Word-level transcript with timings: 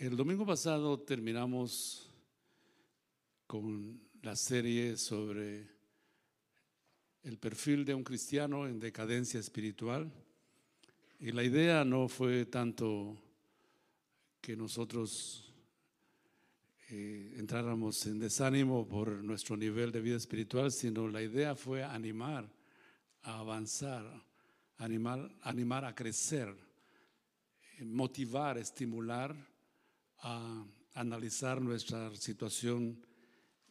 El 0.00 0.16
domingo 0.16 0.46
pasado 0.46 0.98
terminamos 0.98 2.08
con 3.46 4.00
la 4.22 4.34
serie 4.34 4.96
sobre 4.96 5.68
el 7.22 7.36
perfil 7.36 7.84
de 7.84 7.92
un 7.92 8.02
cristiano 8.02 8.66
en 8.66 8.80
decadencia 8.80 9.38
espiritual. 9.38 10.10
Y 11.18 11.32
la 11.32 11.44
idea 11.44 11.84
no 11.84 12.08
fue 12.08 12.46
tanto 12.46 13.14
que 14.40 14.56
nosotros 14.56 15.52
eh, 16.88 17.34
entráramos 17.36 18.06
en 18.06 18.20
desánimo 18.20 18.88
por 18.88 19.22
nuestro 19.22 19.54
nivel 19.54 19.92
de 19.92 20.00
vida 20.00 20.16
espiritual, 20.16 20.72
sino 20.72 21.08
la 21.08 21.20
idea 21.20 21.54
fue 21.54 21.84
animar 21.84 22.50
a 23.20 23.40
avanzar, 23.40 24.10
animar, 24.78 25.30
animar 25.42 25.84
a 25.84 25.94
crecer, 25.94 26.56
motivar, 27.80 28.56
estimular 28.56 29.49
a 30.22 30.66
analizar 30.94 31.60
nuestra 31.60 32.14
situación 32.16 33.04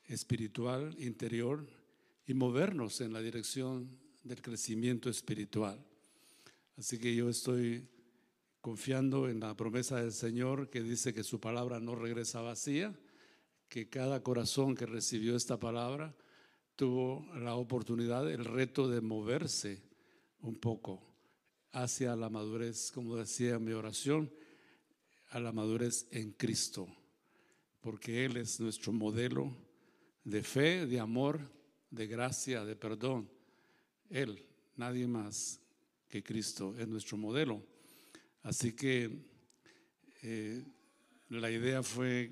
espiritual 0.06 0.96
interior 1.00 1.66
y 2.26 2.34
movernos 2.34 3.02
en 3.02 3.14
la 3.14 3.22
dirección 3.22 3.90
del 4.24 4.42
crecimiento 4.42 5.10
espiritual. 5.10 5.84
Así 6.78 6.98
que 6.98 7.16
yo 7.16 7.30
estoy 7.30 7.88
confiando 8.62 9.30
en 9.30 9.40
la 9.40 9.56
promesa 9.56 10.02
del 10.02 10.12
Señor 10.12 10.70
que 10.70 10.82
dice 10.82 11.14
que 11.14 11.24
su 11.24 11.40
palabra 11.40 11.80
no 11.80 11.96
regresa 11.96 12.42
vacía, 12.42 12.94
que 13.68 13.90
cada 13.90 14.22
corazón 14.24 14.76
que 14.76 14.86
recibió 14.86 15.36
esta 15.36 15.60
palabra 15.60 16.16
tuvo 16.76 17.26
la 17.36 17.56
oportunidad, 17.56 18.30
el 18.30 18.46
reto 18.46 18.88
de 18.88 19.02
moverse 19.02 19.84
un 20.42 20.56
poco 20.56 21.04
hacia 21.72 22.16
la 22.16 22.30
madurez, 22.30 22.92
como 22.92 23.16
decía 23.16 23.60
mi 23.60 23.74
oración, 23.74 24.32
a 25.30 25.40
la 25.40 25.52
madurez 25.52 26.08
en 26.12 26.32
Cristo, 26.32 26.88
porque 27.82 28.26
Él 28.26 28.38
es 28.38 28.60
nuestro 28.60 28.92
modelo 28.92 29.56
de 30.24 30.44
fe, 30.44 30.86
de 30.86 31.00
amor, 31.00 31.40
de 31.90 32.08
gracia, 32.08 32.66
de 32.66 32.76
perdón. 32.76 33.30
Él, 34.10 34.46
nadie 34.76 35.08
más 35.08 35.62
que 36.08 36.24
Cristo, 36.24 36.76
es 36.78 36.88
nuestro 36.88 37.18
modelo. 37.18 37.64
Así 38.42 38.74
que 38.74 39.12
eh, 40.24 40.64
la 41.30 41.52
idea 41.52 41.84
fue 41.84 42.32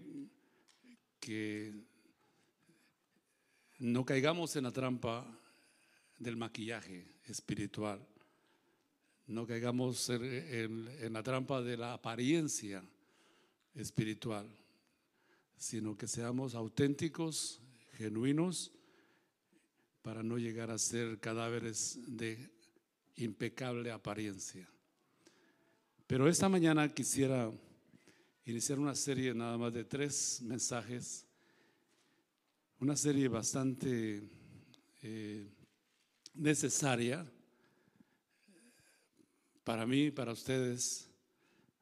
que 1.19 1.73
no 3.79 4.05
caigamos 4.05 4.55
en 4.55 4.63
la 4.63 4.71
trampa 4.71 5.39
del 6.17 6.35
maquillaje 6.35 7.07
espiritual 7.25 8.05
no 9.27 9.45
caigamos 9.45 10.09
en, 10.09 11.13
la 11.13 11.21
trampa 11.21 11.61
de 11.61 11.75
la 11.75 11.93
apariencia 11.93 12.81
espiritual, 13.77 14.47
sino 15.55 15.97
que 15.97 16.07
seamos 16.07 16.55
auténticos, 16.55 17.61
genuinos, 17.97 18.71
para 20.01 20.23
no 20.23 20.37
llegar 20.37 20.71
a 20.71 20.77
ser 20.77 21.19
cadáveres 21.19 21.99
de 22.07 22.49
impecable 23.17 23.91
apariencia. 23.91 24.67
Pero 26.05 26.27
esta 26.27 26.47
mañana 26.47 26.93
quisiera 26.93 27.51
iniciar 28.45 28.79
una 28.79 28.95
serie 28.95 29.33
nada 29.33 29.57
más 29.57 29.73
de 29.73 29.83
tres 29.83 30.41
mensajes, 30.41 31.25
una 32.79 32.95
serie 32.95 33.27
bastante 33.27 34.29
eh, 35.01 35.47
necesaria 36.33 37.29
para 39.63 39.85
mí, 39.85 40.11
para 40.11 40.31
ustedes, 40.31 41.09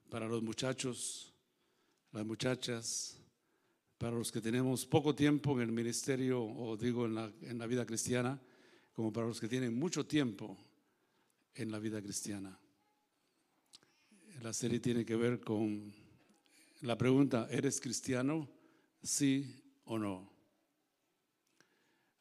para 0.10 0.28
los 0.28 0.42
muchachos, 0.42 1.35
las 2.16 2.26
muchachas, 2.26 3.18
para 3.98 4.16
los 4.16 4.32
que 4.32 4.40
tenemos 4.40 4.86
poco 4.86 5.14
tiempo 5.14 5.52
en 5.56 5.68
el 5.68 5.74
ministerio 5.74 6.42
o 6.42 6.78
digo 6.78 7.06
en 7.06 7.16
la, 7.58 7.68
vida 7.68 7.86
cristiana, 7.86 8.42
como 8.94 9.12
para 9.12 9.28
los 9.28 9.42
que 9.42 9.50
tienen 9.50 9.78
mucho 9.78 10.06
tiempo 10.06 10.58
en 11.54 11.72
la 11.72 11.78
vida 11.78 12.02
cristiana. 12.02 12.58
La 14.42 14.54
serie 14.54 14.80
tiene 14.80 15.06
que 15.06 15.18
ver 15.18 15.42
con 15.42 15.94
la 16.84 16.98
pregunta, 16.98 17.50
¿eres 17.52 17.82
cristiano? 17.82 18.50
Sí 19.04 19.54
o 19.84 20.00
no. 20.00 20.32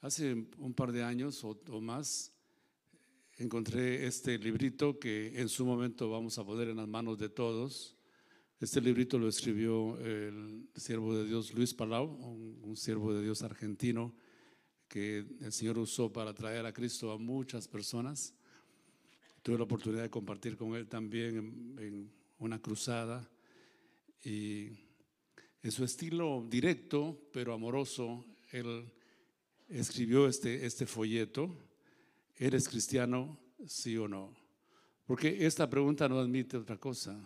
Hace 0.00 0.32
un 0.58 0.74
par 0.74 0.90
de 0.90 1.04
años 1.04 1.44
o, 1.44 1.56
o 1.70 1.80
más 1.80 2.32
encontré 3.36 4.06
este 4.06 4.38
librito 4.38 4.98
que 4.98 5.40
en 5.40 5.48
su 5.48 5.64
momento 5.64 6.10
vamos 6.10 6.36
a 6.36 6.44
poner 6.44 6.68
en 6.68 6.78
las 6.78 6.88
manos 6.88 7.16
de 7.16 7.28
todos. 7.28 7.96
Este 8.60 8.80
librito 8.80 9.18
lo 9.18 9.28
escribió 9.28 9.98
el 9.98 10.68
siervo 10.74 11.14
de 11.16 11.26
Dios 11.26 11.52
Luis 11.52 11.74
Palau, 11.74 12.06
un, 12.06 12.76
siervo 12.76 13.12
de 13.12 13.22
Dios 13.22 13.42
argentino 13.42 14.14
que 14.88 15.26
el 15.40 15.52
Señor 15.52 15.78
usó 15.78 16.12
para 16.12 16.32
traer 16.34 16.64
a 16.66 16.72
Cristo 16.72 17.12
a 17.12 17.18
muchas 17.18 17.68
personas. 17.68 18.34
Tuve 19.42 19.58
la 19.58 19.64
oportunidad 19.64 20.02
de 20.02 20.10
compartir 20.10 20.56
con 20.56 20.74
él 20.74 20.88
también 20.88 21.36
en, 21.36 21.78
en 21.84 22.12
una 22.38 22.60
cruzada 22.60 23.28
y 24.24 24.70
en 25.62 25.70
su 25.70 25.84
estilo 25.84 26.46
directo 26.48 27.28
pero 27.32 27.52
amoroso, 27.52 28.24
él 28.52 28.90
escribió 29.68 30.26
este, 30.26 30.64
este 30.64 30.86
folleto 30.86 31.56
¿Eres 32.36 32.68
cristiano? 32.68 33.38
Sí 33.66 33.96
o 33.96 34.08
no. 34.08 34.34
Porque 35.06 35.46
esta 35.46 35.70
pregunta 35.70 36.08
no 36.08 36.18
admite 36.18 36.56
otra 36.56 36.76
cosa. 36.76 37.16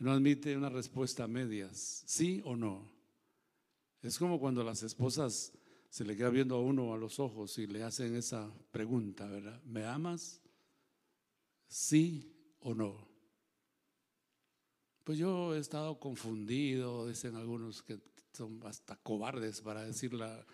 No 0.00 0.12
admite 0.12 0.56
una 0.56 0.70
respuesta 0.70 1.24
a 1.24 1.28
medias. 1.28 2.02
¿Sí 2.06 2.40
o 2.46 2.56
no? 2.56 2.90
Es 4.02 4.18
como 4.18 4.40
cuando 4.40 4.64
las 4.64 4.82
esposas 4.82 5.52
se 5.90 6.04
le 6.06 6.16
queda 6.16 6.30
viendo 6.30 6.56
a 6.56 6.60
uno 6.60 6.94
a 6.94 6.96
los 6.96 7.20
ojos 7.20 7.58
y 7.58 7.66
le 7.66 7.82
hacen 7.82 8.16
esa 8.16 8.50
pregunta, 8.72 9.26
¿verdad? 9.26 9.62
¿Me 9.64 9.84
amas? 9.84 10.40
¿Sí 11.68 12.32
o 12.60 12.72
no? 12.72 13.06
Pues 15.04 15.18
yo 15.18 15.54
he 15.54 15.58
estado 15.58 16.00
confundido, 16.00 17.06
dicen 17.06 17.36
algunos 17.36 17.82
que 17.82 18.00
son 18.32 18.58
hasta 18.64 18.96
cobardes 18.96 19.60
para 19.60 19.84
decir 19.84 20.14
la, 20.14 20.46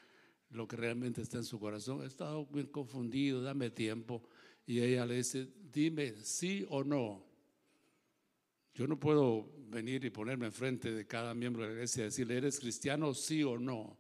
lo 0.50 0.66
que 0.66 0.74
realmente 0.74 1.22
está 1.22 1.38
en 1.38 1.44
su 1.44 1.60
corazón. 1.60 2.02
He 2.02 2.06
estado 2.06 2.46
bien 2.46 2.66
confundido, 2.66 3.42
dame 3.42 3.70
tiempo. 3.70 4.24
Y 4.66 4.80
ella 4.80 5.06
le 5.06 5.18
dice, 5.18 5.48
dime 5.72 6.16
sí 6.24 6.66
o 6.68 6.82
no. 6.82 7.25
Yo 8.76 8.86
no 8.86 9.00
puedo 9.00 9.48
venir 9.70 10.04
y 10.04 10.10
ponerme 10.10 10.44
enfrente 10.44 10.92
de 10.92 11.06
cada 11.06 11.34
miembro 11.34 11.62
de 11.62 11.68
la 11.68 11.74
iglesia 11.76 12.02
y 12.02 12.04
decirle, 12.04 12.36
¿eres 12.36 12.60
cristiano 12.60 13.14
sí 13.14 13.42
o 13.42 13.58
no? 13.58 13.96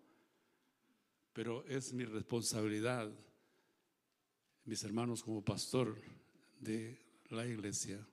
Pero 1.32 1.64
es 1.64 1.94
mi 1.94 2.04
responsabilidad, 2.04 3.10
mis 4.66 4.84
hermanos 4.84 5.22
como 5.22 5.42
pastor 5.42 5.96
de 6.60 7.00
la 7.30 7.46
iglesia, 7.46 8.06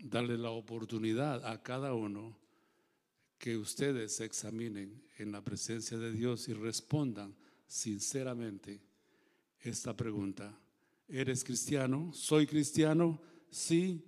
darle 0.00 0.36
la 0.36 0.50
oportunidad 0.50 1.46
a 1.46 1.62
cada 1.62 1.94
uno 1.94 2.36
que 3.38 3.56
ustedes 3.56 4.16
se 4.16 4.24
examinen 4.24 5.04
en 5.18 5.30
la 5.30 5.44
presencia 5.44 5.96
de 5.96 6.10
Dios 6.10 6.48
y 6.48 6.54
respondan 6.54 7.36
sinceramente 7.68 8.82
esta 9.60 9.96
pregunta. 9.96 10.58
¿Eres 11.06 11.44
cristiano? 11.44 12.10
¿Soy 12.12 12.48
cristiano? 12.48 13.22
¿Sí 13.48 14.04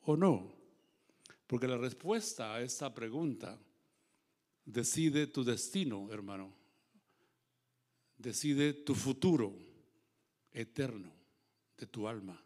o 0.00 0.16
no? 0.16 0.61
Porque 1.52 1.68
la 1.68 1.76
respuesta 1.76 2.54
a 2.54 2.62
esta 2.62 2.94
pregunta 2.94 3.60
decide 4.64 5.26
tu 5.26 5.44
destino, 5.44 6.10
hermano. 6.10 6.50
Decide 8.16 8.72
tu 8.72 8.94
futuro 8.94 9.54
eterno 10.50 11.12
de 11.76 11.86
tu 11.88 12.08
alma, 12.08 12.42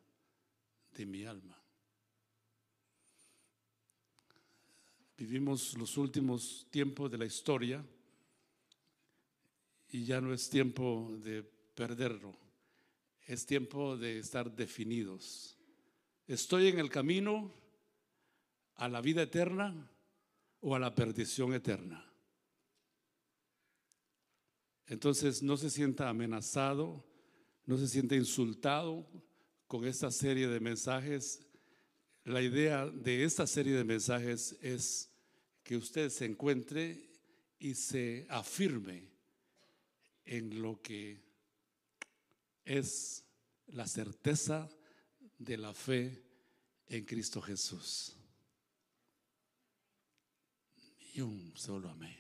de 0.91 1.07
mi 1.07 1.23
alma. 1.23 1.57
Vivimos 5.17 5.79
los 5.79 5.97
últimos 5.99 6.67
tiempos 6.73 7.09
de 7.09 7.19
la 7.19 7.27
historia 7.27 7.87
y 9.89 10.05
ya 10.05 10.21
no 10.21 10.35
es 10.35 10.51
tiempo 10.51 11.17
de 11.23 11.45
perderlo, 11.45 12.37
es 13.25 13.47
tiempo 13.47 13.97
de 13.97 14.19
estar 14.19 14.51
definidos. 14.51 15.57
¿Estoy 16.27 16.67
en 16.67 16.81
el 16.81 16.91
camino 16.91 17.66
a 18.77 18.89
la 18.89 19.01
vida 19.01 19.23
eterna 19.23 19.91
o 20.61 20.75
a 20.75 20.79
la 20.79 20.95
perdición 20.95 21.55
eterna? 21.55 22.05
Entonces 24.87 25.43
no 25.43 25.57
se 25.57 25.71
sienta 25.71 26.09
amenazado, 26.09 27.05
no 27.65 27.77
se 27.77 27.89
sienta 27.89 28.15
insultado 28.15 29.07
con 29.67 29.85
esta 29.85 30.11
serie 30.11 30.49
de 30.49 30.61
mensajes 30.61 31.47
la 32.27 32.43
idea 32.43 32.87
de 32.87 33.23
esta 33.23 33.47
serie 33.47 33.73
de 33.77 33.85
mensajes 33.85 34.57
es 34.61 35.09
que 35.63 35.77
usted 35.77 36.11
se 36.11 36.25
encuentre 36.25 37.09
y 37.57 37.75
se 37.77 38.27
afirme 38.29 39.09
en 40.25 40.61
lo 40.61 40.83
que 40.83 41.23
es 42.65 43.25
la 43.69 43.87
certeza 43.87 44.69
de 45.39 45.57
la 45.57 45.73
fe 45.73 46.21
en 46.89 47.05
Cristo 47.05 47.41
Jesús. 47.41 48.16
Ni 51.17 51.23
un 51.23 51.53
solo 51.57 51.89
amén. 51.89 52.15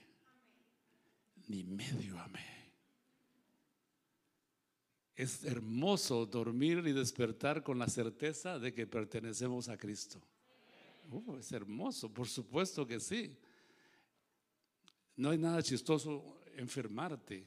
Ni 1.48 1.62
medio 1.64 2.18
amén. 2.18 2.42
Es 5.14 5.44
hermoso 5.44 6.24
dormir 6.24 6.82
y 6.86 6.92
despertar 6.92 7.62
con 7.62 7.78
la 7.78 7.88
certeza 7.88 8.58
de 8.58 8.72
que 8.72 8.86
pertenecemos 8.86 9.68
a 9.68 9.76
Cristo. 9.76 10.20
Uh, 11.10 11.36
es 11.36 11.52
hermoso, 11.52 12.12
por 12.12 12.26
supuesto 12.26 12.86
que 12.86 12.98
sí. 12.98 13.36
No 15.16 15.30
hay 15.30 15.38
nada 15.38 15.62
chistoso 15.62 16.40
enfermarte, 16.56 17.46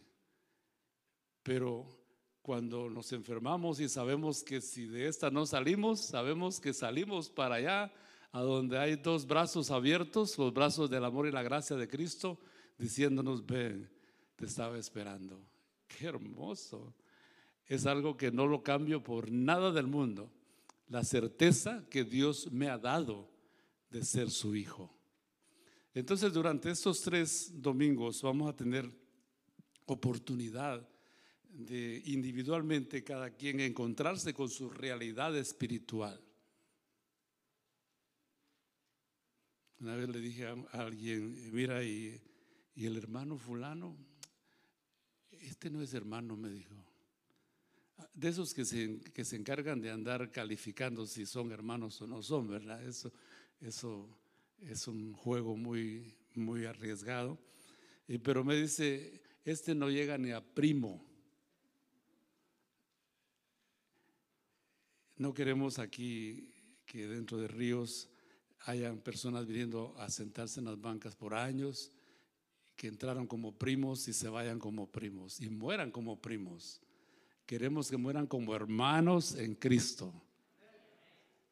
pero 1.41 1.87
cuando 2.43 2.89
nos 2.91 3.11
enfermamos 3.11 3.79
y 3.79 3.89
sabemos 3.89 4.43
que 4.43 4.61
si 4.61 4.85
de 4.85 5.07
esta 5.07 5.31
no 5.31 5.47
salimos, 5.47 5.99
sabemos 5.99 6.59
que 6.59 6.73
salimos 6.73 7.27
para 7.29 7.55
allá, 7.55 7.93
a 8.31 8.41
donde 8.41 8.77
hay 8.77 8.95
dos 8.95 9.25
brazos 9.25 9.71
abiertos, 9.71 10.37
los 10.37 10.53
brazos 10.53 10.89
del 10.89 11.05
amor 11.05 11.27
y 11.27 11.31
la 11.31 11.43
gracia 11.43 11.75
de 11.75 11.87
Cristo, 11.87 12.39
diciéndonos, 12.77 13.45
ven, 13.45 13.89
te 14.35 14.45
estaba 14.45 14.77
esperando. 14.77 15.41
Qué 15.87 16.05
hermoso 16.07 16.93
es 17.65 17.85
algo 17.85 18.17
que 18.17 18.31
no 18.31 18.47
lo 18.47 18.63
cambio 18.63 19.03
por 19.03 19.31
nada 19.31 19.71
del 19.71 19.87
mundo. 19.87 20.31
La 20.87 21.03
certeza 21.03 21.85
que 21.89 22.03
Dios 22.03 22.51
me 22.51 22.67
ha 22.67 22.77
dado 22.77 23.29
de 23.89 24.03
ser 24.03 24.31
su 24.31 24.55
hijo. 24.55 24.95
Entonces, 25.93 26.31
durante 26.33 26.71
estos 26.71 27.01
tres 27.01 27.51
domingos 27.61 28.21
vamos 28.21 28.49
a 28.49 28.55
tener 28.55 28.89
oportunidad 29.85 30.87
de 31.43 32.01
individualmente 32.05 33.03
cada 33.03 33.31
quien 33.31 33.59
encontrarse 33.59 34.33
con 34.33 34.49
su 34.49 34.69
realidad 34.69 35.35
espiritual. 35.35 36.19
Una 39.79 39.95
vez 39.95 40.09
le 40.09 40.19
dije 40.19 40.45
a 40.45 40.55
alguien, 40.71 41.53
mira, 41.53 41.83
y, 41.83 42.19
y 42.75 42.85
el 42.85 42.97
hermano 42.97 43.37
fulano, 43.37 43.95
este 45.31 45.69
no 45.69 45.81
es 45.81 45.93
hermano, 45.93 46.35
me 46.35 46.49
dijo 46.49 46.89
de 48.13 48.29
esos 48.29 48.53
que 48.53 48.65
se, 48.65 48.99
que 49.13 49.25
se 49.25 49.35
encargan 49.35 49.81
de 49.81 49.91
andar 49.91 50.31
calificando 50.31 51.05
si 51.05 51.25
son 51.25 51.51
hermanos 51.51 52.01
o 52.01 52.07
no 52.07 52.21
son, 52.21 52.47
¿verdad? 52.47 52.81
Eso, 52.85 53.11
eso 53.61 54.07
es 54.59 54.87
un 54.87 55.13
juego 55.13 55.55
muy, 55.55 56.15
muy 56.35 56.65
arriesgado. 56.65 57.39
pero 58.23 58.43
me 58.43 58.55
dice, 58.55 59.21
este 59.43 59.75
no 59.75 59.89
llega 59.89 60.17
ni 60.17 60.31
a 60.31 60.41
primo. 60.41 61.05
No 65.17 65.33
queremos 65.33 65.79
aquí 65.79 66.53
que 66.85 67.07
dentro 67.07 67.37
de 67.37 67.47
Ríos 67.47 68.09
hayan 68.65 68.97
personas 68.99 69.45
viniendo 69.45 69.95
a 69.97 70.09
sentarse 70.09 70.59
en 70.59 70.65
las 70.65 70.79
bancas 70.79 71.15
por 71.15 71.33
años, 71.33 71.91
que 72.75 72.87
entraron 72.87 73.27
como 73.27 73.51
primos 73.51 74.07
y 74.07 74.13
se 74.13 74.29
vayan 74.29 74.57
como 74.57 74.87
primos 74.87 75.41
y 75.41 75.49
mueran 75.49 75.91
como 75.91 76.21
primos. 76.21 76.81
Queremos 77.45 77.89
que 77.89 77.97
mueran 77.97 78.25
como 78.25 78.55
hermanos 78.55 79.35
en 79.35 79.55
Cristo. 79.55 80.13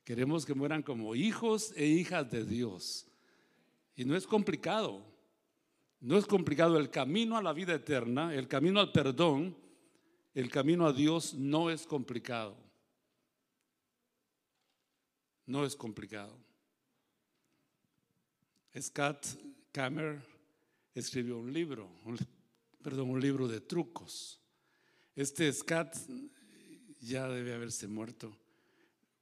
Queremos 0.06 0.46
que 0.46 0.54
mueran 0.54 0.84
como 0.84 1.16
hijos 1.16 1.74
e 1.76 1.86
hijas 1.86 2.32
de 2.32 2.46
Dios. 2.46 3.08
Y 3.96 4.06
no 4.06 4.16
es 4.16 4.26
complicado. 4.26 5.04
No 6.00 6.18
es 6.18 6.26
complicado. 6.26 6.78
El 6.78 6.90
camino 6.90 7.36
a 7.36 7.42
la 7.42 7.52
vida 7.52 7.74
eterna, 7.74 8.34
el 8.34 8.48
camino 8.48 8.80
al 8.80 8.94
perdón, 8.94 9.58
el 10.34 10.50
camino 10.50 10.86
a 10.86 10.94
Dios 10.94 11.34
no 11.34 11.70
es 11.70 11.86
complicado. 11.86 12.56
No 15.46 15.66
es 15.66 15.76
complicado. 15.76 16.47
Scott 18.82 19.26
Kammer 19.72 20.22
escribió 20.94 21.40
un 21.40 21.52
libro, 21.52 21.90
perdón, 22.82 23.10
un 23.10 23.22
libro 23.22 23.48
de 23.48 23.62
trucos. 23.62 24.40
Este 25.16 25.52
Scat 25.52 25.96
ya 27.00 27.28
debe 27.28 27.54
haberse 27.54 27.88
muerto, 27.88 28.38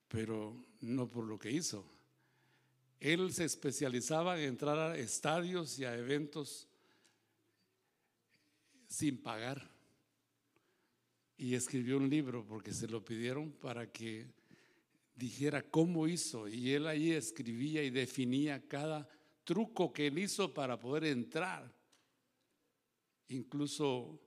pero 0.08 0.56
no 0.82 1.10
por 1.10 1.26
lo 1.26 1.40
que 1.40 1.52
hizo. 1.52 1.86
Él 3.00 3.34
se 3.34 3.46
especializaba 3.46 4.40
en 4.40 4.50
entrar 4.50 4.78
a 4.78 4.98
estadios 4.98 5.78
y 5.80 5.86
a 5.86 5.96
eventos 5.96 6.68
sin 8.88 9.22
pagar. 9.22 9.70
Y 11.38 11.54
escribió 11.54 11.98
un 11.98 12.10
libro 12.10 12.46
porque 12.46 12.74
se 12.74 12.88
lo 12.88 13.04
pidieron 13.04 13.52
para 13.52 13.92
que 13.92 14.26
dijera 15.16 15.62
cómo 15.62 16.08
hizo. 16.08 16.48
Y 16.48 16.72
él 16.72 16.88
ahí 16.88 17.12
escribía 17.12 17.84
y 17.84 17.90
definía 17.90 18.66
cada 18.68 19.08
truco 19.46 19.94
que 19.94 20.08
él 20.08 20.20
hizo 20.20 20.54
para 20.54 20.78
poder 20.78 21.06
entrar. 21.06 21.74
Incluso 23.30 24.20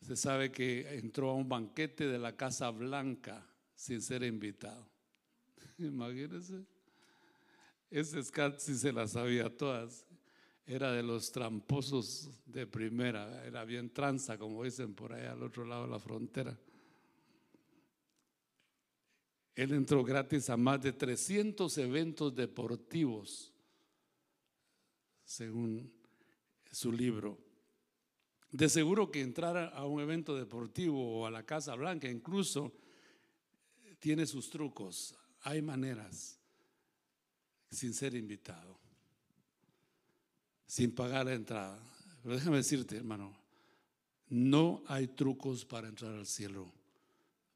se 0.00 0.16
sabe 0.16 0.50
que 0.50 0.98
entró 0.98 1.30
a 1.30 1.34
un 1.34 1.48
banquete 1.48 2.08
de 2.08 2.18
la 2.18 2.36
Casa 2.36 2.70
Blanca 2.70 3.46
sin 3.76 4.02
ser 4.02 4.24
invitado. 4.24 4.90
Imagínense. 5.78 6.64
Ese 7.90 8.22
Scat 8.22 8.58
sí 8.58 8.76
se 8.76 8.92
las 8.92 9.12
sabía 9.12 9.54
todas. 9.56 10.06
Era 10.66 10.92
de 10.92 11.02
los 11.02 11.32
tramposos 11.32 12.30
de 12.46 12.66
primera. 12.66 13.44
Era 13.44 13.64
bien 13.64 13.92
tranza, 13.92 14.38
como 14.38 14.64
dicen 14.64 14.94
por 14.94 15.12
allá 15.12 15.32
al 15.32 15.42
otro 15.42 15.64
lado 15.64 15.84
de 15.84 15.90
la 15.90 15.98
frontera. 15.98 16.58
Él 19.54 19.72
entró 19.72 20.04
gratis 20.04 20.48
a 20.48 20.56
más 20.56 20.80
de 20.80 20.92
300 20.92 21.76
eventos 21.78 22.34
deportivos, 22.34 23.52
según 25.30 25.88
su 26.72 26.90
libro. 26.90 27.38
De 28.50 28.68
seguro 28.68 29.12
que 29.12 29.20
entrar 29.20 29.72
a 29.76 29.86
un 29.86 30.00
evento 30.00 30.34
deportivo 30.34 31.20
o 31.20 31.24
a 31.24 31.30
la 31.30 31.46
Casa 31.46 31.76
Blanca 31.76 32.10
incluso 32.10 32.72
tiene 34.00 34.26
sus 34.26 34.50
trucos, 34.50 35.14
hay 35.42 35.62
maneras, 35.62 36.36
sin 37.70 37.94
ser 37.94 38.16
invitado, 38.16 38.76
sin 40.66 40.92
pagar 40.92 41.26
la 41.26 41.34
entrada. 41.34 41.80
Pero 42.24 42.34
déjame 42.34 42.56
decirte, 42.56 42.96
hermano, 42.96 43.32
no 44.30 44.82
hay 44.88 45.06
trucos 45.06 45.64
para 45.64 45.86
entrar 45.86 46.12
al 46.12 46.26
cielo. 46.26 46.72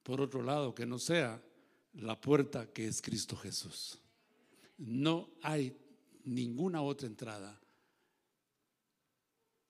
Por 0.05 0.21
otro 0.21 0.45
lado, 0.45 0.77
que 0.77 0.87
no 0.87 1.01
sea 1.01 1.43
la 1.95 2.21
puerta 2.21 2.73
que 2.73 2.87
es 2.87 3.03
Cristo 3.03 3.37
Jesús. 3.37 3.99
No 4.79 5.29
hay 5.43 5.77
ninguna 6.25 6.81
otra 6.81 7.09
entrada 7.09 7.61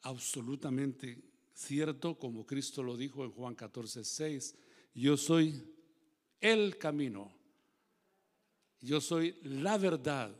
absolutamente 0.04 1.18
cierto, 1.52 2.18
como 2.18 2.46
Cristo 2.46 2.82
lo 2.82 2.96
dijo 2.96 3.24
en 3.24 3.32
Juan 3.32 3.54
14, 3.54 4.04
6. 4.04 4.54
Yo 4.94 5.16
soy 5.16 5.62
el 6.40 6.78
camino, 6.78 7.32
yo 8.80 9.00
soy 9.00 9.36
la 9.42 9.78
verdad 9.78 10.34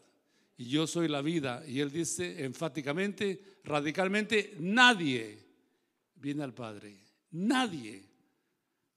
y 0.56 0.66
yo 0.66 0.86
soy 0.86 1.08
la 1.08 1.22
vida. 1.22 1.64
Y 1.66 1.80
él 1.80 1.90
dice 1.90 2.44
enfáticamente, 2.44 3.58
radicalmente, 3.64 4.54
nadie 4.60 5.38
viene 6.14 6.42
al 6.42 6.54
Padre, 6.54 6.96
nadie, 7.30 8.04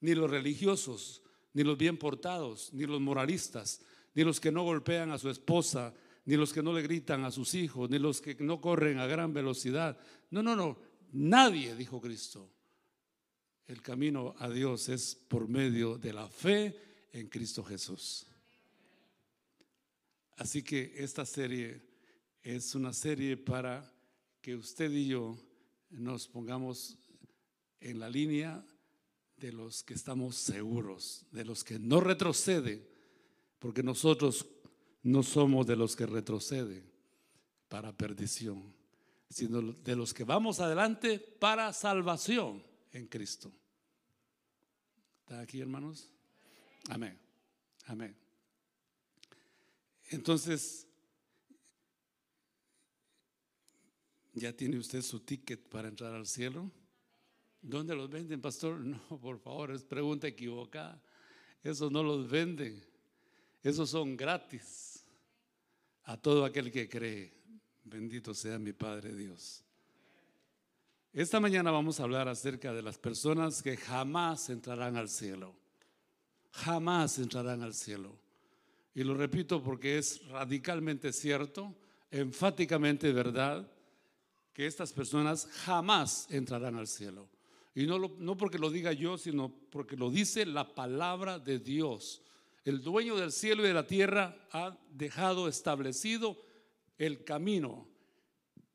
ni 0.01 0.13
los 0.15 0.29
religiosos, 0.29 1.21
ni 1.53 1.63
los 1.63 1.77
bien 1.77 1.97
portados, 1.97 2.71
ni 2.73 2.85
los 2.85 3.01
moralistas, 3.01 3.81
ni 4.13 4.23
los 4.23 4.39
que 4.39 4.51
no 4.51 4.63
golpean 4.63 5.11
a 5.11 5.17
su 5.17 5.29
esposa, 5.29 5.93
ni 6.27 6.35
los 6.35 6.51
que 6.51 6.61
no 6.61 6.73
le 6.73 6.81
gritan 6.81 7.23
a 7.23 7.31
sus 7.31 7.53
hijos, 7.55 7.89
ni 7.89 7.99
los 7.99 8.19
que 8.19 8.35
no 8.35 8.59
corren 8.59 8.99
a 8.99 9.07
gran 9.07 9.33
velocidad. 9.33 9.97
No, 10.29 10.43
no, 10.43 10.57
no, 10.57 10.77
nadie, 11.13 11.73
dijo 11.73 12.01
Cristo. 12.01 12.51
El 13.65 13.81
camino 13.81 14.35
a 14.37 14.49
Dios 14.49 14.89
es 14.89 15.15
por 15.15 15.47
medio 15.47 15.97
de 15.97 16.11
la 16.11 16.27
fe 16.27 17.07
en 17.13 17.29
Cristo 17.29 17.63
Jesús. 17.63 18.27
Así 20.35 20.63
que 20.63 20.95
esta 20.97 21.25
serie 21.25 21.81
es 22.43 22.75
una 22.75 22.91
serie 22.91 23.37
para 23.37 23.89
que 24.41 24.53
usted 24.53 24.91
y 24.91 25.07
yo 25.07 25.37
nos 25.91 26.27
pongamos 26.27 26.97
en 27.79 27.99
la 27.99 28.09
línea 28.09 28.65
de 29.37 29.53
los 29.53 29.81
que 29.81 29.93
estamos 29.93 30.35
seguros, 30.35 31.25
de 31.31 31.45
los 31.45 31.63
que 31.63 31.79
no 31.79 32.01
retroceden, 32.01 32.85
porque 33.59 33.81
nosotros 33.81 34.45
no 35.07 35.23
somos 35.23 35.65
de 35.65 35.77
los 35.77 35.95
que 35.95 36.05
retroceden 36.05 36.83
para 37.69 37.95
perdición, 37.95 38.73
sino 39.29 39.61
de 39.61 39.95
los 39.95 40.13
que 40.13 40.25
vamos 40.25 40.59
adelante 40.59 41.17
para 41.17 41.71
salvación 41.71 42.61
en 42.91 43.07
Cristo. 43.07 43.49
¿Está 45.21 45.39
aquí, 45.39 45.61
hermanos? 45.61 46.09
Amén. 46.89 47.17
Amén. 47.85 48.13
Entonces, 50.09 50.85
¿ya 54.33 54.51
tiene 54.51 54.77
usted 54.77 55.01
su 55.01 55.21
ticket 55.21 55.69
para 55.69 55.87
entrar 55.87 56.13
al 56.13 56.27
cielo? 56.27 56.69
¿Dónde 57.61 57.95
los 57.95 58.09
venden, 58.09 58.41
pastor? 58.41 58.77
No, 58.85 59.21
por 59.21 59.39
favor, 59.39 59.71
es 59.71 59.85
pregunta 59.85 60.27
equivocada. 60.27 61.01
Esos 61.63 61.93
no 61.93 62.03
los 62.03 62.29
venden. 62.29 62.83
Esos 63.63 63.89
son 63.89 64.17
gratis 64.17 64.86
a 66.07 66.17
todo 66.17 66.45
aquel 66.45 66.71
que 66.71 66.89
cree. 66.89 67.33
Bendito 67.83 68.33
sea 68.33 68.57
mi 68.57 68.73
Padre 68.73 69.13
Dios. 69.15 69.63
Esta 71.13 71.39
mañana 71.39 71.71
vamos 71.71 71.99
a 71.99 72.03
hablar 72.03 72.27
acerca 72.27 72.73
de 72.73 72.81
las 72.81 72.97
personas 72.97 73.61
que 73.61 73.75
jamás 73.75 74.49
entrarán 74.49 74.97
al 74.97 75.09
cielo. 75.09 75.55
Jamás 76.51 77.17
entrarán 77.19 77.61
al 77.61 77.73
cielo. 77.73 78.17
Y 78.93 79.03
lo 79.03 79.15
repito 79.15 79.61
porque 79.61 79.97
es 79.97 80.25
radicalmente 80.27 81.11
cierto, 81.11 81.75
enfáticamente 82.09 83.11
verdad, 83.11 83.69
que 84.53 84.65
estas 84.65 84.93
personas 84.93 85.47
jamás 85.65 86.27
entrarán 86.29 86.75
al 86.75 86.87
cielo. 86.87 87.27
Y 87.75 87.85
no, 87.85 87.99
no 87.99 88.37
porque 88.37 88.57
lo 88.57 88.69
diga 88.69 88.93
yo, 88.93 89.17
sino 89.17 89.53
porque 89.69 89.97
lo 89.97 90.09
dice 90.09 90.45
la 90.45 90.73
palabra 90.73 91.37
de 91.37 91.59
Dios. 91.59 92.21
El 92.67 92.81
dueño 92.81 93.15
del 93.15 93.31
cielo 93.31 93.63
y 93.63 93.67
de 93.69 93.73
la 93.73 93.87
tierra 93.87 94.45
ha 94.51 94.77
dejado 94.91 95.47
establecido 95.47 96.37
el 96.97 97.23
camino 97.23 97.87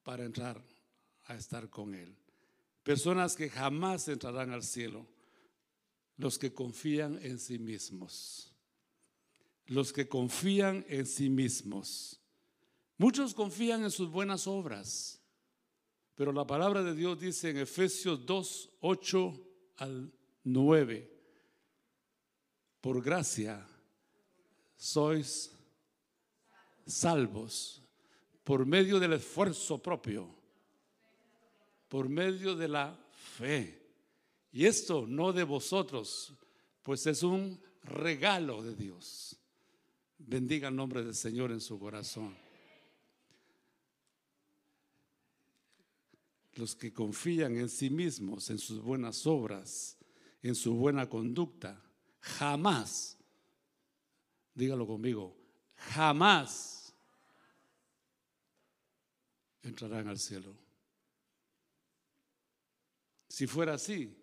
para 0.03 0.25
entrar 0.25 0.65
a 1.25 1.35
estar 1.35 1.69
con 1.69 1.95
Él. 1.95 2.17
Personas 2.83 3.37
que 3.37 3.51
jamás 3.51 4.09
entrarán 4.09 4.51
al 4.51 4.63
cielo, 4.63 5.07
los 6.17 6.39
que 6.39 6.55
confían 6.55 7.19
en 7.21 7.39
sí 7.39 7.59
mismos. 7.59 8.55
Los 9.67 9.93
que 9.93 10.09
confían 10.09 10.87
en 10.89 11.05
sí 11.05 11.29
mismos. 11.29 12.19
Muchos 12.97 13.35
confían 13.35 13.83
en 13.85 13.91
sus 13.91 14.09
buenas 14.09 14.47
obras, 14.47 15.21
pero 16.15 16.33
la 16.33 16.47
palabra 16.47 16.83
de 16.83 16.95
Dios 16.95 17.21
dice 17.21 17.51
en 17.51 17.59
Efesios 17.59 18.25
2, 18.25 18.71
8 18.81 19.49
al 19.77 20.11
9, 20.45 21.13
por 22.81 23.03
gracia 23.03 23.69
sois 24.83 25.53
salvos 26.85 27.81
por 28.43 28.67
medio 28.67 28.99
del 28.99 29.13
esfuerzo 29.13 29.81
propio, 29.81 30.29
por 31.89 32.09
medio 32.09 32.57
de 32.57 32.67
la 32.67 32.99
fe. 33.13 33.81
Y 34.51 34.67
esto 34.67 35.07
no 35.07 35.33
de 35.33 35.45
vosotros, 35.45 36.35
pues 36.83 37.07
es 37.07 37.23
un 37.23 37.63
regalo 37.85 38.61
de 38.61 38.75
Dios. 38.75 39.37
Bendiga 40.19 40.67
el 40.67 40.75
nombre 40.75 41.05
del 41.05 41.15
Señor 41.15 41.53
en 41.53 41.61
su 41.61 41.79
corazón. 41.79 42.37
Los 46.55 46.75
que 46.75 46.93
confían 46.93 47.57
en 47.57 47.69
sí 47.69 47.89
mismos, 47.89 48.51
en 48.51 48.59
sus 48.59 48.83
buenas 48.83 49.29
obras, 49.29 49.97
en 50.43 50.57
su 50.57 50.75
buena 50.75 51.09
conducta, 51.09 51.81
jamás, 52.19 53.17
dígalo 54.55 54.87
conmigo, 54.87 55.37
jamás 55.77 56.95
entrarán 59.63 60.09
al 60.09 60.19
cielo. 60.19 60.55
Si 63.29 63.47
fuera 63.47 63.75
así, 63.75 64.15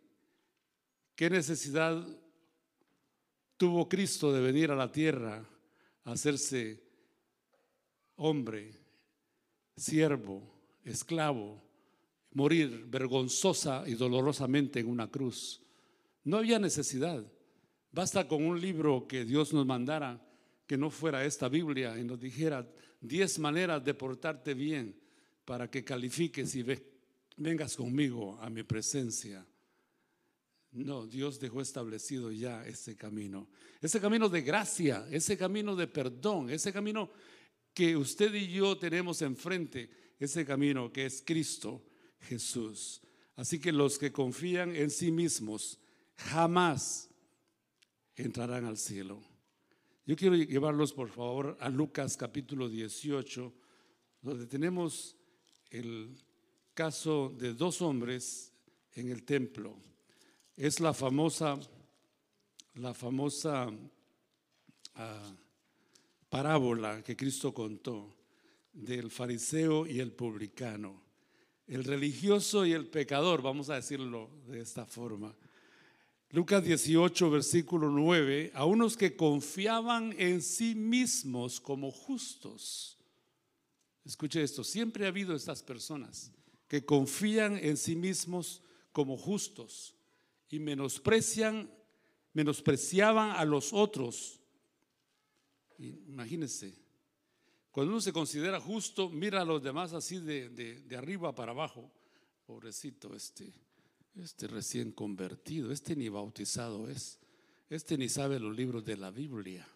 ¿qué 1.15 1.29
necesidad 1.29 2.05
tuvo 3.57 3.89
Cristo 3.89 4.31
de 4.31 4.41
venir 4.41 4.71
a 4.71 4.75
la 4.75 4.91
tierra 4.91 5.43
a 6.03 6.11
hacerse 6.11 6.83
hombre, 8.15 8.73
siervo, 9.75 10.43
esclavo, 10.83 11.63
morir 12.33 12.85
vergonzosa 12.87 13.83
y 13.87 13.95
dolorosamente 13.95 14.79
en 14.79 14.87
una 14.87 15.09
cruz? 15.09 15.61
No 16.23 16.37
había 16.37 16.59
necesidad. 16.59 17.25
Basta 17.91 18.27
con 18.27 18.45
un 18.45 18.59
libro 18.59 19.07
que 19.07 19.25
Dios 19.25 19.53
nos 19.53 19.65
mandara, 19.65 20.21
que 20.67 20.77
no 20.77 20.89
fuera 20.89 21.25
esta 21.25 21.49
Biblia, 21.49 21.97
y 21.97 22.03
nos 22.03 22.19
dijera 22.19 22.67
diez 23.01 23.39
maneras 23.39 23.83
de 23.83 23.93
portarte 23.93 24.53
bien 24.53 24.95
para 25.45 25.69
que 25.69 25.83
califiques 25.83 26.55
y 26.55 26.65
vengas 27.37 27.75
conmigo 27.75 28.37
a 28.39 28.49
mi 28.49 28.63
presencia. 28.63 29.45
No, 30.71 31.07
Dios 31.07 31.39
dejó 31.39 31.61
establecido 31.61 32.31
ya 32.31 32.63
ese 32.67 32.95
camino. 32.95 33.47
Ese 33.81 33.99
camino 33.99 34.29
de 34.29 34.41
gracia, 34.41 35.07
ese 35.09 35.35
camino 35.35 35.75
de 35.75 35.87
perdón, 35.87 36.51
ese 36.51 36.71
camino 36.71 37.09
que 37.73 37.97
usted 37.97 38.33
y 38.35 38.47
yo 38.49 38.77
tenemos 38.77 39.23
enfrente, 39.23 39.89
ese 40.19 40.45
camino 40.45 40.91
que 40.91 41.07
es 41.07 41.23
Cristo 41.25 41.83
Jesús. 42.19 43.01
Así 43.35 43.59
que 43.59 43.71
los 43.71 43.97
que 43.97 44.11
confían 44.11 44.75
en 44.75 44.91
sí 44.91 45.11
mismos 45.11 45.79
jamás 46.15 47.08
entrarán 48.23 48.65
al 48.65 48.77
cielo. 48.77 49.21
Yo 50.05 50.15
quiero 50.15 50.35
llevarlos, 50.35 50.91
por 50.93 51.09
favor, 51.09 51.57
a 51.59 51.69
Lucas 51.69 52.17
capítulo 52.17 52.67
18, 52.67 53.53
donde 54.21 54.45
tenemos 54.47 55.15
el 55.69 56.17
caso 56.73 57.33
de 57.37 57.53
dos 57.53 57.81
hombres 57.81 58.51
en 58.95 59.09
el 59.09 59.23
templo. 59.23 59.77
Es 60.57 60.79
la 60.79 60.93
famosa, 60.93 61.57
la 62.75 62.93
famosa 62.93 63.69
ah, 64.95 65.35
parábola 66.29 67.01
que 67.03 67.15
Cristo 67.15 67.53
contó 67.53 68.15
del 68.73 69.09
fariseo 69.11 69.87
y 69.87 69.99
el 69.99 70.11
publicano, 70.11 71.01
el 71.67 71.83
religioso 71.85 72.65
y 72.65 72.73
el 72.73 72.87
pecador, 72.87 73.41
vamos 73.41 73.69
a 73.69 73.75
decirlo 73.75 74.29
de 74.47 74.59
esta 74.59 74.85
forma. 74.85 75.33
Lucas 76.31 76.63
18, 76.63 77.29
versículo 77.29 77.89
9, 77.89 78.51
a 78.53 78.65
unos 78.65 78.95
que 78.95 79.15
confiaban 79.15 80.13
en 80.17 80.41
sí 80.41 80.75
mismos 80.75 81.59
como 81.59 81.91
justos 81.91 82.99
Escuche 84.09 84.41
esto, 84.41 84.63
siempre 84.63 85.05
ha 85.05 85.09
habido 85.09 85.35
estas 85.35 85.61
personas 85.61 86.31
que 86.67 86.83
confían 86.83 87.57
en 87.57 87.77
sí 87.77 87.95
mismos 87.95 88.63
como 88.91 89.15
justos 89.17 89.93
y 90.49 90.57
menosprecian, 90.57 91.71
menospreciaban 92.33 93.31
a 93.31 93.45
los 93.45 93.71
otros. 93.71 94.39
Imagínense, 95.77 96.73
cuando 97.69 97.93
uno 97.93 98.01
se 98.01 98.11
considera 98.11 98.59
justo, 98.59 99.11
mira 99.11 99.41
a 99.41 99.45
los 99.45 99.61
demás 99.61 99.93
así 99.93 100.19
de, 100.19 100.49
de 100.49 100.97
arriba 100.97 101.35
para 101.35 101.51
abajo. 101.51 101.91
Pobrecito 102.47 103.15
este, 103.15 103.53
este 104.23 104.47
recién 104.47 104.91
convertido, 104.91 105.71
este 105.71 105.95
ni 105.95 106.09
bautizado 106.09 106.89
es, 106.89 107.19
este 107.69 107.97
ni 107.97 108.09
sabe 108.09 108.39
los 108.39 108.55
libros 108.55 108.83
de 108.85 108.97
la 108.97 109.11
Biblia, 109.11 109.67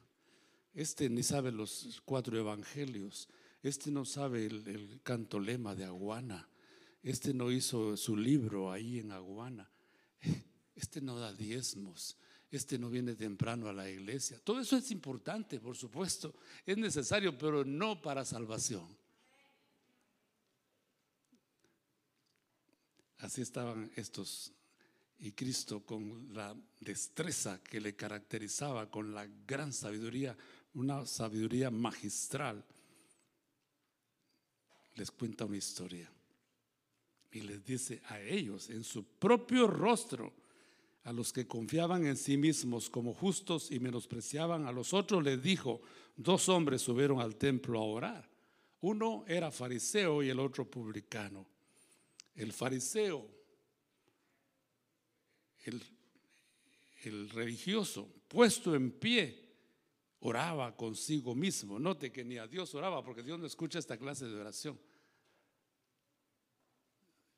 este 0.73 1.09
ni 1.09 1.21
sabe 1.21 1.51
los 1.51 2.01
cuatro 2.05 2.37
evangelios. 2.37 3.29
Este 3.61 3.91
no 3.91 4.05
sabe 4.05 4.45
el, 4.45 4.99
canto 5.03 5.39
lema 5.39 5.75
de 5.75 5.85
Aguana. 5.85 6.49
Este 7.01 7.33
no 7.33 7.51
hizo 7.51 7.95
su 7.95 8.17
libro 8.17 8.71
ahí 8.71 8.99
en 8.99 9.11
Aguana. 9.11 9.69
Este 10.75 11.01
no 11.01 11.19
da 11.19 11.31
diezmos. 11.31 12.17
Este 12.49 12.79
no 12.79 12.89
viene 12.89 13.13
temprano 13.13 13.67
a 13.67 13.73
la 13.73 13.87
iglesia. 13.89 14.39
Todo 14.43 14.59
eso 14.59 14.75
es 14.75 14.89
importante, 14.89 15.59
por 15.59 15.77
supuesto. 15.77 16.33
Es 16.65 16.77
necesario, 16.77 17.37
pero 17.37 17.63
no 17.63 18.01
para 18.01 18.25
salvación. 18.25 18.87
Así 23.23 23.41
estaban 23.41 23.89
estos. 23.95 24.51
Y 25.19 25.31
Cristo 25.31 25.85
con 25.85 26.33
la 26.33 26.53
destreza 26.81 27.63
que 27.63 27.79
le 27.79 27.95
caracterizaba, 27.95 28.91
con 28.91 29.13
la 29.13 29.25
gran 29.47 29.71
sabiduría, 29.71 30.35
una 30.73 31.05
sabiduría 31.05 31.71
magistral 31.71 32.65
les 34.95 35.09
cuenta 35.09 35.45
una 35.45 35.55
historia 35.55 36.11
y 37.31 37.41
les 37.41 37.63
dice 37.63 38.01
a 38.09 38.19
ellos 38.19 38.69
en 38.69 38.83
su 38.83 39.05
propio 39.05 39.67
rostro, 39.67 40.33
a 41.05 41.13
los 41.13 41.31
que 41.31 41.47
confiaban 41.47 42.05
en 42.05 42.17
sí 42.17 42.35
mismos 42.35 42.89
como 42.89 43.13
justos 43.13 43.71
y 43.71 43.79
menospreciaban 43.79 44.67
a 44.67 44.71
los 44.71 44.93
otros, 44.93 45.23
les 45.23 45.41
dijo, 45.41 45.81
dos 46.17 46.49
hombres 46.49 46.81
subieron 46.81 47.21
al 47.21 47.37
templo 47.37 47.79
a 47.79 47.83
orar. 47.83 48.29
Uno 48.81 49.23
era 49.27 49.49
fariseo 49.49 50.21
y 50.21 50.29
el 50.29 50.39
otro 50.39 50.69
publicano. 50.69 51.52
El 52.35 52.51
fariseo, 52.51 53.29
el, 55.65 55.83
el 57.03 57.29
religioso, 57.29 58.11
puesto 58.27 58.75
en 58.75 58.91
pie, 58.91 59.43
oraba 60.19 60.75
consigo 60.75 61.35
mismo. 61.35 61.79
Note 61.79 62.11
que 62.11 62.23
ni 62.23 62.37
a 62.37 62.47
Dios 62.47 62.73
oraba 62.75 63.03
porque 63.03 63.23
Dios 63.23 63.39
no 63.39 63.45
escucha 63.45 63.79
esta 63.79 63.97
clase 63.97 64.25
de 64.25 64.39
oración. 64.39 64.79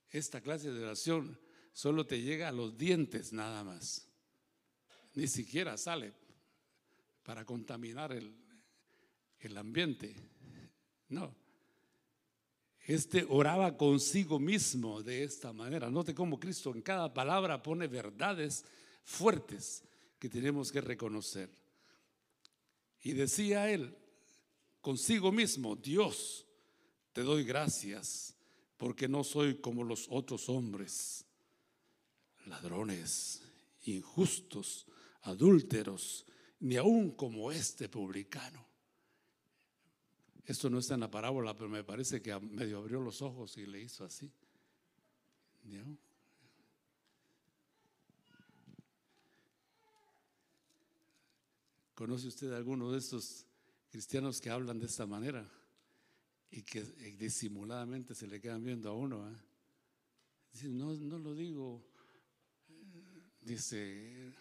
Esta 0.10 0.40
clase 0.42 0.72
de 0.72 0.84
oración 0.84 1.40
solo 1.74 2.06
te 2.06 2.22
llega 2.22 2.48
a 2.48 2.52
los 2.52 2.78
dientes 2.78 3.34
nada 3.34 3.64
más. 3.64 4.08
Ni 5.14 5.28
siquiera 5.28 5.78
sale 5.78 6.14
para 7.24 7.44
contaminar 7.44 8.14
el, 8.14 8.34
el 9.40 9.58
ambiente. 9.58 10.16
No. 11.10 11.36
Este 12.86 13.26
oraba 13.28 13.76
consigo 13.76 14.40
mismo 14.40 15.02
de 15.02 15.24
esta 15.24 15.52
manera. 15.52 15.90
Note 15.90 16.14
cómo 16.14 16.40
Cristo 16.40 16.72
en 16.74 16.84
cada 16.84 17.12
palabra 17.12 17.64
pone 17.64 17.88
verdades 17.88 18.64
fuertes 19.04 19.84
que 20.20 20.30
tenemos 20.30 20.72
que 20.72 20.82
reconocer. 20.82 21.50
Y 23.02 23.14
decía 23.14 23.72
él 23.72 23.96
consigo 24.82 25.32
mismo, 25.32 25.76
Dios, 25.76 26.46
te 27.12 27.24
doy 27.24 27.44
gracias 27.44 28.36
porque 28.78 29.08
no 29.08 29.24
soy 29.24 29.56
como 29.56 29.84
los 29.84 30.06
otros 30.12 30.48
hombres, 30.48 31.26
ladrones, 32.46 33.42
injustos, 33.86 34.86
adúlteros, 35.22 36.26
ni 36.60 36.76
aún 36.76 37.12
como 37.12 37.52
este 37.52 37.90
publicano. 37.90 38.75
Esto 40.46 40.70
no 40.70 40.78
está 40.78 40.94
en 40.94 41.00
la 41.00 41.10
parábola, 41.10 41.56
pero 41.56 41.70
me 41.70 41.84
parece 41.84 42.22
que 42.22 42.40
medio 42.40 42.78
abrió 42.78 43.02
los 43.02 43.22
ojos 43.22 43.58
y 43.58 43.66
le 43.66 43.82
hizo 43.82 44.06
así. 44.06 44.32
¿Conoce 51.96 52.28
usted 52.28 52.52
alguno 52.52 52.92
de 52.92 53.00
estos 53.00 53.46
cristianos 53.90 54.40
que 54.40 54.52
hablan 54.52 54.80
de 54.80 54.86
esta 54.86 55.08
manera 55.08 55.50
y 56.52 56.62
que 56.62 56.82
disimuladamente 57.18 58.14
se 58.14 58.28
le 58.28 58.40
quedan 58.40 58.64
viendo 58.64 58.90
a 58.90 58.94
uno? 58.94 59.28
¿eh? 59.32 59.36
Dice, 60.54 60.70
no, 60.70 60.94
no 60.94 61.18
lo 61.18 61.34
digo, 61.34 61.82
dice, 63.42 64.32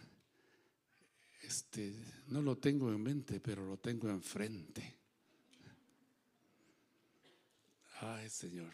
este, 1.42 1.94
no 2.26 2.42
lo 2.42 2.58
tengo 2.58 2.92
en 2.92 3.02
mente, 3.02 3.40
pero 3.40 3.64
lo 3.64 3.78
tengo 3.78 4.10
enfrente. 4.10 5.03
Ay, 8.06 8.28
Señor, 8.28 8.70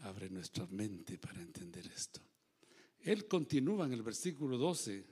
abre 0.00 0.28
nuestra 0.28 0.66
mente 0.66 1.16
para 1.16 1.40
entender 1.40 1.86
esto. 1.86 2.20
Él 3.00 3.26
continúa 3.26 3.86
en 3.86 3.94
el 3.94 4.02
versículo 4.02 4.58
12 4.58 5.02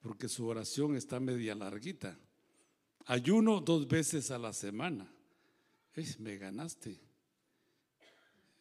porque 0.00 0.28
su 0.28 0.46
oración 0.48 0.96
está 0.96 1.20
media 1.20 1.54
larguita. 1.54 2.18
Ayuno 3.06 3.60
dos 3.60 3.86
veces 3.86 4.32
a 4.32 4.38
la 4.38 4.52
semana. 4.52 5.08
me 6.18 6.38
ganaste. 6.38 6.98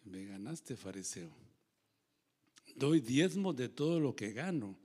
Me 0.04 0.26
ganaste, 0.26 0.76
fariseo. 0.76 1.32
Doy 2.76 3.00
diezmo 3.00 3.54
de 3.54 3.70
todo 3.70 4.00
lo 4.00 4.16
que 4.16 4.34
gano. 4.34 4.78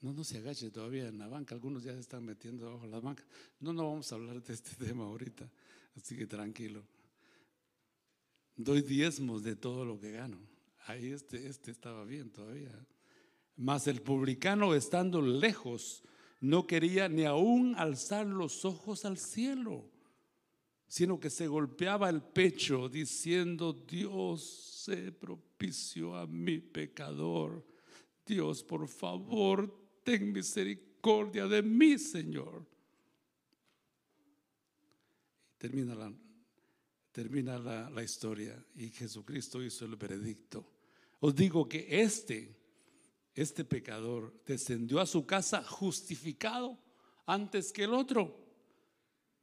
No, 0.00 0.12
no 0.12 0.22
se 0.22 0.38
agache 0.38 0.70
todavía 0.70 1.08
en 1.08 1.18
la 1.18 1.28
banca. 1.28 1.54
Algunos 1.54 1.82
ya 1.82 1.92
se 1.92 2.00
están 2.00 2.24
metiendo 2.24 2.68
abajo 2.68 2.86
la 2.86 3.00
banca. 3.00 3.24
No, 3.60 3.72
no 3.72 3.88
vamos 3.88 4.10
a 4.12 4.14
hablar 4.14 4.42
de 4.42 4.54
este 4.54 4.74
tema 4.84 5.04
ahorita. 5.04 5.50
Así 5.96 6.16
que 6.16 6.26
tranquilo. 6.26 6.84
Doy 8.56 8.82
diezmos 8.82 9.42
de 9.42 9.56
todo 9.56 9.84
lo 9.84 9.98
que 9.98 10.12
gano. 10.12 10.38
Ahí 10.86 11.10
este, 11.10 11.48
este 11.48 11.70
estaba 11.70 12.04
bien 12.04 12.30
todavía. 12.30 12.72
Mas 13.56 13.88
el 13.88 14.02
publicano, 14.02 14.74
estando 14.74 15.20
lejos, 15.20 16.02
no 16.40 16.66
quería 16.66 17.08
ni 17.08 17.24
aún 17.24 17.74
alzar 17.76 18.26
los 18.26 18.64
ojos 18.64 19.04
al 19.04 19.18
cielo, 19.18 19.90
sino 20.86 21.18
que 21.18 21.30
se 21.30 21.48
golpeaba 21.48 22.08
el 22.08 22.22
pecho 22.22 22.88
diciendo, 22.88 23.72
Dios, 23.72 24.42
se 24.84 25.12
propicio 25.12 26.16
a 26.16 26.26
mi 26.26 26.60
pecador. 26.60 27.66
Dios, 28.24 28.62
por 28.62 28.86
favor, 28.86 29.87
ten 30.08 30.32
misericordia 30.32 31.46
de 31.46 31.62
mí, 31.62 31.98
Señor. 31.98 32.64
Termina 35.58 35.94
la, 35.94 36.10
termina 37.12 37.58
la, 37.58 37.90
la 37.90 38.02
historia 38.02 38.64
y 38.76 38.88
Jesucristo 38.88 39.62
hizo 39.62 39.84
el 39.84 39.96
veredicto. 39.96 40.64
Os 41.20 41.34
digo 41.34 41.68
que 41.68 41.86
este, 41.90 42.56
este 43.34 43.66
pecador 43.66 44.32
descendió 44.46 44.98
a 44.98 45.06
su 45.06 45.26
casa 45.26 45.62
justificado 45.62 46.78
antes 47.26 47.70
que 47.70 47.84
el 47.84 47.92
otro. 47.92 48.34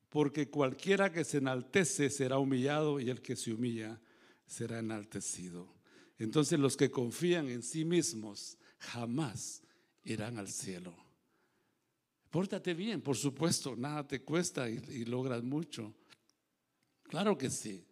Porque 0.10 0.50
cualquiera 0.50 1.12
que 1.12 1.26
se 1.26 1.38
enaltece 1.38 2.10
será 2.10 2.40
humillado 2.40 3.00
y 3.00 3.12
el 3.12 3.22
que 3.22 3.36
se 3.36 3.54
humilla 3.54 4.02
será 4.48 4.80
enaltecido. 4.80 5.76
Entonces 6.18 6.58
los 6.58 6.76
que 6.76 6.90
confían 6.90 7.50
en 7.50 7.62
sí 7.62 7.86
mismos 7.86 8.58
jamás 8.80 9.62
irán 10.06 10.38
al 10.38 10.48
cielo. 10.48 10.96
Pórtate 12.30 12.74
bien, 12.74 13.02
por 13.02 13.16
supuesto, 13.16 13.76
nada 13.76 14.08
te 14.08 14.22
cuesta 14.22 14.70
y, 14.70 15.06
logras 15.06 15.44
mucho. 15.44 15.94
Claro 17.04 17.38
que 17.38 17.50
sí. 17.50 17.86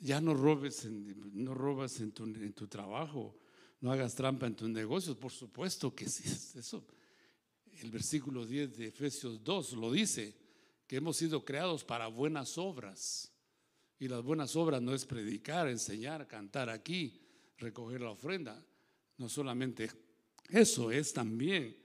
Ya 0.00 0.20
no 0.20 0.34
robes, 0.34 0.84
no 0.86 1.54
robas 1.54 2.00
en 2.00 2.12
tu, 2.12 2.24
en 2.24 2.52
tu 2.52 2.66
trabajo, 2.66 3.38
no 3.80 3.92
hagas 3.92 4.14
trampa 4.14 4.46
en 4.46 4.56
tus 4.56 4.68
negocios, 4.68 5.16
por 5.16 5.30
supuesto 5.30 5.94
que 5.94 6.08
sí, 6.08 6.24
eso. 6.58 6.84
El 7.80 7.90
versículo 7.90 8.44
10 8.44 8.76
de 8.76 8.86
Efesios 8.88 9.42
2 9.42 9.72
lo 9.74 9.90
dice, 9.90 10.36
que 10.86 10.96
hemos 10.96 11.16
sido 11.16 11.44
creados 11.44 11.84
para 11.84 12.06
buenas 12.08 12.58
obras. 12.58 13.32
Y 13.98 14.08
las 14.08 14.22
buenas 14.22 14.56
obras 14.56 14.82
no 14.82 14.92
es 14.92 15.06
predicar, 15.06 15.68
enseñar, 15.68 16.26
cantar 16.26 16.68
aquí, 16.68 17.20
recoger 17.58 18.00
la 18.00 18.10
ofrenda. 18.10 18.62
No 19.16 19.28
solamente 19.28 19.88
eso, 20.48 20.90
es 20.90 21.12
también 21.12 21.76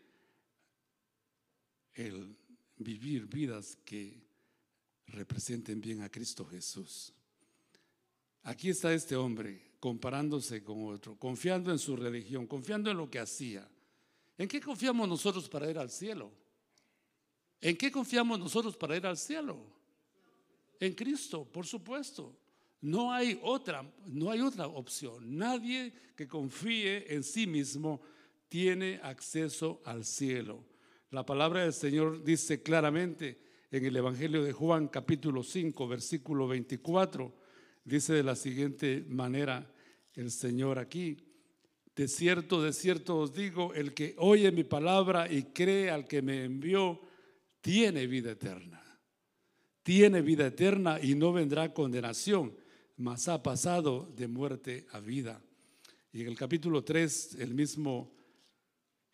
el 1.93 2.35
vivir 2.77 3.25
vidas 3.25 3.77
que 3.83 4.21
representen 5.07 5.81
bien 5.81 6.01
a 6.01 6.09
Cristo 6.09 6.45
Jesús. 6.45 7.13
Aquí 8.43 8.69
está 8.69 8.93
este 8.93 9.15
hombre 9.15 9.71
comparándose 9.79 10.63
con 10.63 10.87
otro, 10.87 11.17
confiando 11.17 11.71
en 11.71 11.79
su 11.79 11.95
religión, 11.95 12.47
confiando 12.47 12.89
en 12.91 12.97
lo 12.97 13.09
que 13.09 13.19
hacía. 13.19 13.67
¿En 14.37 14.47
qué 14.47 14.61
confiamos 14.61 15.07
nosotros 15.07 15.49
para 15.49 15.69
ir 15.69 15.77
al 15.77 15.89
cielo? 15.89 16.31
¿En 17.59 17.75
qué 17.75 17.91
confiamos 17.91 18.39
nosotros 18.39 18.77
para 18.77 18.95
ir 18.95 19.05
al 19.05 19.17
cielo? 19.17 19.57
En 20.79 20.93
Cristo, 20.93 21.45
por 21.45 21.65
supuesto. 21.65 22.35
No 22.81 23.11
hay 23.11 23.39
otra, 23.41 23.83
no 24.05 24.29
hay 24.29 24.41
otra 24.41 24.67
opción. 24.67 25.35
Nadie 25.35 25.91
que 26.15 26.27
confíe 26.27 27.11
en 27.13 27.23
sí 27.23 27.47
mismo 27.47 28.01
tiene 28.49 28.99
acceso 29.03 29.81
al 29.85 30.05
cielo. 30.05 30.63
La 31.11 31.25
palabra 31.25 31.63
del 31.63 31.73
Señor 31.73 32.23
dice 32.23 32.61
claramente 32.61 33.39
en 33.71 33.85
el 33.85 33.95
Evangelio 33.95 34.43
de 34.43 34.53
Juan 34.53 34.87
capítulo 34.87 35.43
5, 35.43 35.87
versículo 35.87 36.47
24 36.47 37.47
Dice 37.87 38.11
de 38.11 38.23
la 38.23 38.35
siguiente 38.35 39.05
manera 39.07 39.65
el 40.13 40.29
Señor 40.29 40.77
aquí, 40.77 41.15
de 41.95 42.09
cierto, 42.09 42.61
de 42.61 42.73
cierto 42.73 43.17
os 43.17 43.33
digo, 43.33 43.73
el 43.73 43.93
que 43.93 44.13
oye 44.17 44.51
mi 44.51 44.65
palabra 44.65 45.31
y 45.31 45.43
cree 45.43 45.89
al 45.89 46.05
que 46.05 46.21
me 46.21 46.43
envió, 46.43 46.99
tiene 47.61 48.05
vida 48.05 48.31
eterna. 48.31 48.83
Tiene 49.83 50.21
vida 50.21 50.47
eterna 50.47 50.99
y 51.01 51.15
no 51.15 51.31
vendrá 51.31 51.73
condenación, 51.73 52.57
mas 52.97 53.29
ha 53.29 53.41
pasado 53.41 54.11
de 54.17 54.27
muerte 54.27 54.85
a 54.91 54.99
vida. 54.99 55.41
Y 56.11 56.23
en 56.23 56.27
el 56.27 56.35
capítulo 56.35 56.83
3, 56.83 57.37
el 57.39 57.53
mismo 57.53 58.16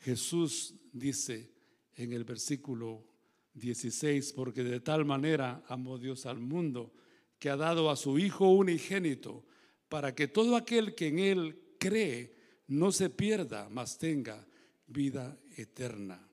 Jesús 0.04 0.76
dice 0.92 1.50
en 1.96 2.12
el 2.12 2.26
versículo 2.26 3.06
16, 3.54 4.34
porque 4.34 4.64
de 4.64 4.82
tal 4.82 5.06
manera 5.06 5.64
amó 5.68 5.98
Dios 5.98 6.26
al 6.26 6.40
mundo 6.40 6.94
que 7.40 7.50
ha 7.50 7.56
dado 7.56 7.90
a 7.90 7.96
su 7.96 8.20
Hijo 8.20 8.50
unigénito, 8.50 9.46
para 9.88 10.14
que 10.14 10.28
todo 10.28 10.56
aquel 10.56 10.96
que 10.96 11.08
en 11.08 11.20
Él 11.20 11.76
cree 11.80 12.36
no 12.68 12.92
se 12.92 13.10
pierda, 13.10 13.70
mas 13.70 13.98
tenga 13.98 14.46
vida 14.88 15.38
eterna. 15.56 16.28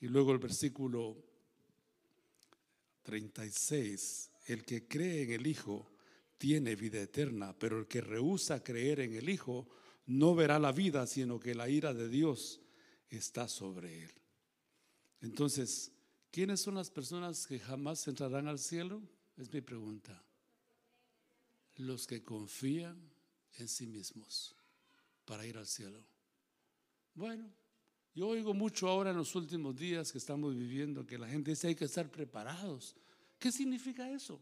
Y 0.00 0.06
luego 0.06 0.32
el 0.32 0.38
versículo 0.38 1.16
36, 3.02 4.30
el 4.46 4.64
que 4.64 4.86
cree 4.86 5.22
en 5.22 5.32
el 5.32 5.46
Hijo 5.46 5.90
tiene 6.38 6.76
vida 6.76 7.00
eterna, 7.00 7.56
pero 7.58 7.78
el 7.78 7.86
que 7.86 8.00
rehúsa 8.02 8.62
creer 8.62 9.00
en 9.00 9.14
el 9.14 9.28
Hijo 9.28 9.68
no 10.06 10.34
verá 10.34 10.58
la 10.58 10.72
vida, 10.72 11.06
sino 11.06 11.40
que 11.40 11.54
la 11.54 11.68
ira 11.68 11.92
de 11.94 12.08
Dios 12.08 12.60
está 13.16 13.48
sobre 13.48 14.04
él. 14.04 14.12
Entonces, 15.20 15.92
¿quiénes 16.30 16.60
son 16.60 16.74
las 16.76 16.90
personas 16.90 17.46
que 17.46 17.58
jamás 17.58 18.06
entrarán 18.08 18.48
al 18.48 18.58
cielo? 18.58 19.02
Es 19.36 19.52
mi 19.52 19.60
pregunta 19.60 20.22
los 21.76 22.06
que 22.06 22.22
confían 22.22 22.96
en 23.58 23.68
sí 23.68 23.86
mismos 23.86 24.54
para 25.24 25.46
ir 25.46 25.56
al 25.56 25.66
cielo. 25.66 26.04
Bueno, 27.14 27.50
yo 28.14 28.28
oigo 28.28 28.54
mucho 28.54 28.88
ahora 28.88 29.10
en 29.10 29.16
los 29.16 29.34
últimos 29.34 29.76
días 29.76 30.12
que 30.12 30.18
estamos 30.18 30.54
viviendo 30.54 31.06
que 31.06 31.18
la 31.18 31.28
gente 31.28 31.50
dice 31.50 31.68
hay 31.68 31.74
que 31.74 31.84
estar 31.84 32.10
preparados. 32.10 32.94
¿Qué 33.38 33.50
significa 33.50 34.10
eso? 34.10 34.40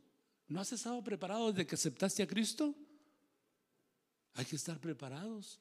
¿No 0.48 0.60
has 0.60 0.72
estado 0.72 1.02
preparado 1.02 1.52
desde 1.52 1.66
que 1.66 1.74
aceptaste 1.74 2.22
a 2.22 2.26
Cristo? 2.26 2.74
Hay 4.34 4.44
que 4.44 4.56
estar 4.56 4.80
preparados. 4.80 5.60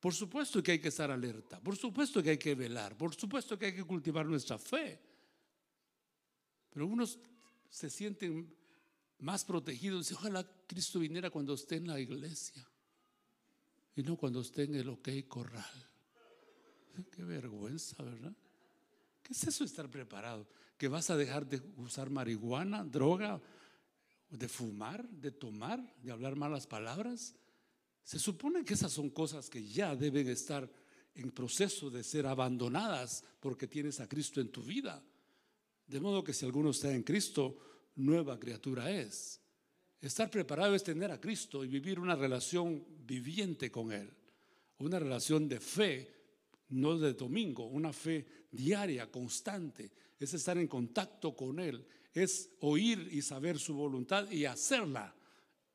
Por 0.00 0.14
supuesto 0.14 0.62
que 0.62 0.72
hay 0.72 0.78
que 0.80 0.88
estar 0.88 1.10
alerta, 1.10 1.60
por 1.60 1.76
supuesto 1.76 2.22
que 2.22 2.30
hay 2.30 2.38
que 2.38 2.54
velar, 2.54 2.96
por 2.96 3.14
supuesto 3.14 3.58
que 3.58 3.66
hay 3.66 3.74
que 3.74 3.84
cultivar 3.84 4.26
nuestra 4.26 4.58
fe. 4.58 4.98
Pero 6.70 6.86
unos 6.86 7.18
se 7.68 7.90
sienten 7.90 8.56
más 9.18 9.44
protegidos. 9.44 10.10
Ojalá 10.12 10.48
Cristo 10.66 10.98
viniera 10.98 11.30
cuando 11.30 11.54
esté 11.54 11.76
en 11.76 11.88
la 11.88 12.00
iglesia 12.00 12.66
y 13.94 14.02
no 14.02 14.16
cuando 14.16 14.40
esté 14.40 14.62
en 14.62 14.74
el 14.76 14.88
ok 14.88 15.08
corral. 15.28 15.90
Qué 17.12 17.22
vergüenza, 17.22 18.02
¿verdad? 18.02 18.32
¿Qué 19.22 19.32
es 19.32 19.46
eso 19.46 19.64
de 19.64 19.68
estar 19.68 19.90
preparado? 19.90 20.46
que 20.80 20.88
vas 20.88 21.10
a 21.10 21.16
dejar 21.18 21.46
de 21.46 21.60
usar 21.76 22.08
marihuana, 22.08 22.82
droga, 22.82 23.38
de 24.30 24.48
fumar, 24.48 25.06
de 25.10 25.30
tomar, 25.30 25.78
de 26.02 26.10
hablar 26.10 26.36
malas 26.36 26.66
palabras. 26.66 27.36
Se 28.02 28.18
supone 28.18 28.64
que 28.64 28.74
esas 28.74 28.92
son 28.92 29.10
cosas 29.10 29.48
que 29.48 29.64
ya 29.64 29.94
deben 29.94 30.28
estar 30.28 30.68
en 31.14 31.30
proceso 31.30 31.90
de 31.90 32.02
ser 32.02 32.26
abandonadas 32.26 33.24
porque 33.40 33.66
tienes 33.66 34.00
a 34.00 34.08
Cristo 34.08 34.40
en 34.40 34.50
tu 34.50 34.62
vida. 34.62 35.02
De 35.86 36.00
modo 36.00 36.22
que 36.22 36.32
si 36.32 36.44
alguno 36.44 36.70
está 36.70 36.92
en 36.94 37.02
Cristo, 37.02 37.58
nueva 37.96 38.38
criatura 38.38 38.90
es. 38.90 39.40
Estar 40.00 40.30
preparado 40.30 40.74
es 40.74 40.82
tener 40.82 41.10
a 41.10 41.20
Cristo 41.20 41.64
y 41.64 41.68
vivir 41.68 41.98
una 41.98 42.16
relación 42.16 42.84
viviente 43.04 43.70
con 43.70 43.92
Él, 43.92 44.10
una 44.78 44.98
relación 44.98 45.46
de 45.48 45.60
fe, 45.60 46.14
no 46.70 46.98
de 46.98 47.12
domingo, 47.12 47.66
una 47.66 47.92
fe 47.92 48.46
diaria, 48.50 49.10
constante, 49.10 49.90
es 50.18 50.32
estar 50.32 50.56
en 50.56 50.68
contacto 50.68 51.36
con 51.36 51.58
Él, 51.58 51.86
es 52.14 52.50
oír 52.60 53.08
y 53.12 53.20
saber 53.20 53.58
su 53.58 53.74
voluntad 53.74 54.30
y 54.30 54.46
hacerla, 54.46 55.14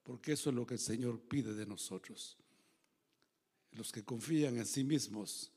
porque 0.05 0.33
eso 0.33 0.51
es 0.51 0.55
lo 0.55 0.67
que 0.67 0.75
el 0.75 0.79
Señor 0.79 1.19
pide 1.19 1.53
de 1.55 1.65
nosotros. 1.65 2.37
Los 3.71 3.91
que 3.91 4.05
confían 4.05 4.57
en 4.57 4.65
sí 4.65 4.83
mismos 4.83 5.51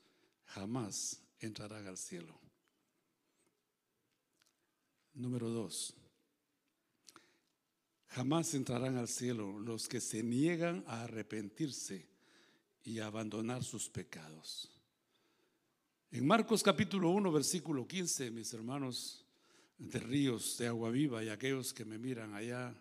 jamás 0.46 1.22
entrarán 1.38 1.86
al 1.86 1.98
cielo. 1.98 2.40
Número 5.12 5.50
dos, 5.50 5.94
jamás 8.06 8.54
entrarán 8.54 8.96
al 8.96 9.08
cielo 9.08 9.58
los 9.58 9.86
que 9.86 10.00
se 10.00 10.22
niegan 10.22 10.82
a 10.86 11.02
arrepentirse 11.02 12.08
y 12.84 13.00
a 13.00 13.06
abandonar 13.06 13.62
sus 13.64 13.90
pecados. 13.90 14.70
En 16.10 16.26
Marcos 16.26 16.62
capítulo 16.62 17.10
1, 17.10 17.30
versículo 17.30 17.86
15, 17.86 18.30
mis 18.30 18.54
hermanos 18.54 19.26
de 19.76 20.00
ríos 20.00 20.56
de 20.56 20.68
agua 20.68 20.90
viva 20.90 21.22
y 21.22 21.28
aquellos 21.28 21.74
que 21.74 21.84
me 21.84 21.98
miran 21.98 22.32
allá 22.32 22.74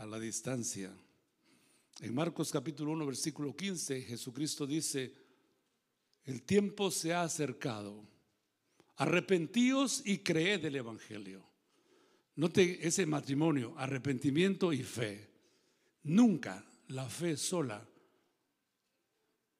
a 0.00 0.06
la 0.06 0.18
distancia. 0.18 0.90
En 2.00 2.14
Marcos 2.14 2.50
capítulo 2.50 2.92
1, 2.92 3.04
versículo 3.04 3.54
15, 3.54 4.00
Jesucristo 4.00 4.66
dice, 4.66 5.12
el 6.24 6.42
tiempo 6.42 6.90
se 6.90 7.12
ha 7.12 7.22
acercado, 7.22 8.02
arrepentíos 8.96 10.00
y 10.06 10.20
creed 10.20 10.62
del 10.62 10.76
Evangelio. 10.76 11.44
Note 12.36 12.86
ese 12.86 13.04
matrimonio, 13.04 13.74
arrepentimiento 13.76 14.72
y 14.72 14.82
fe. 14.82 15.28
Nunca 16.04 16.64
la 16.88 17.06
fe 17.06 17.36
sola 17.36 17.86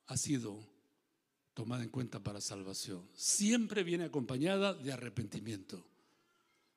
ha 0.07 0.16
sido 0.16 0.66
tomada 1.53 1.83
en 1.83 1.90
cuenta 1.90 2.18
para 2.22 2.40
salvación. 2.40 3.07
Siempre 3.12 3.85
viene 3.85 4.05
acompañada 4.05 4.72
de 4.72 4.90
arrepentimiento. 4.90 5.85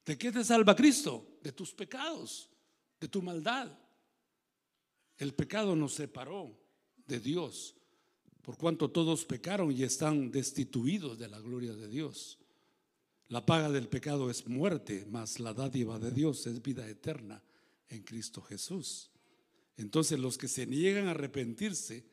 ¿De 0.05 0.17
qué 0.17 0.33
te 0.33 0.43
salva 0.43 0.75
Cristo? 0.75 1.39
De 1.41 1.53
tus 1.53 1.71
pecados, 1.71 2.49
de 3.03 3.09
tu 3.09 3.21
maldad. 3.21 3.69
El 5.17 5.33
pecado 5.33 5.75
nos 5.75 5.93
separó 5.93 6.57
de 7.05 7.19
Dios, 7.19 7.75
por 8.41 8.57
cuanto 8.57 8.89
todos 8.89 9.25
pecaron 9.25 9.73
y 9.73 9.83
están 9.83 10.31
destituidos 10.31 11.19
de 11.19 11.27
la 11.27 11.39
gloria 11.39 11.73
de 11.73 11.89
Dios. 11.89 12.39
La 13.27 13.45
paga 13.45 13.69
del 13.69 13.89
pecado 13.89 14.29
es 14.29 14.47
muerte, 14.47 15.05
mas 15.09 15.41
la 15.41 15.53
dádiva 15.53 15.99
de 15.99 16.11
Dios 16.11 16.47
es 16.47 16.61
vida 16.61 16.87
eterna 16.87 17.43
en 17.89 18.03
Cristo 18.03 18.41
Jesús. 18.41 19.11
Entonces 19.75 20.17
los 20.17 20.37
que 20.37 20.47
se 20.47 20.65
niegan 20.65 21.07
a 21.07 21.11
arrepentirse 21.11 22.05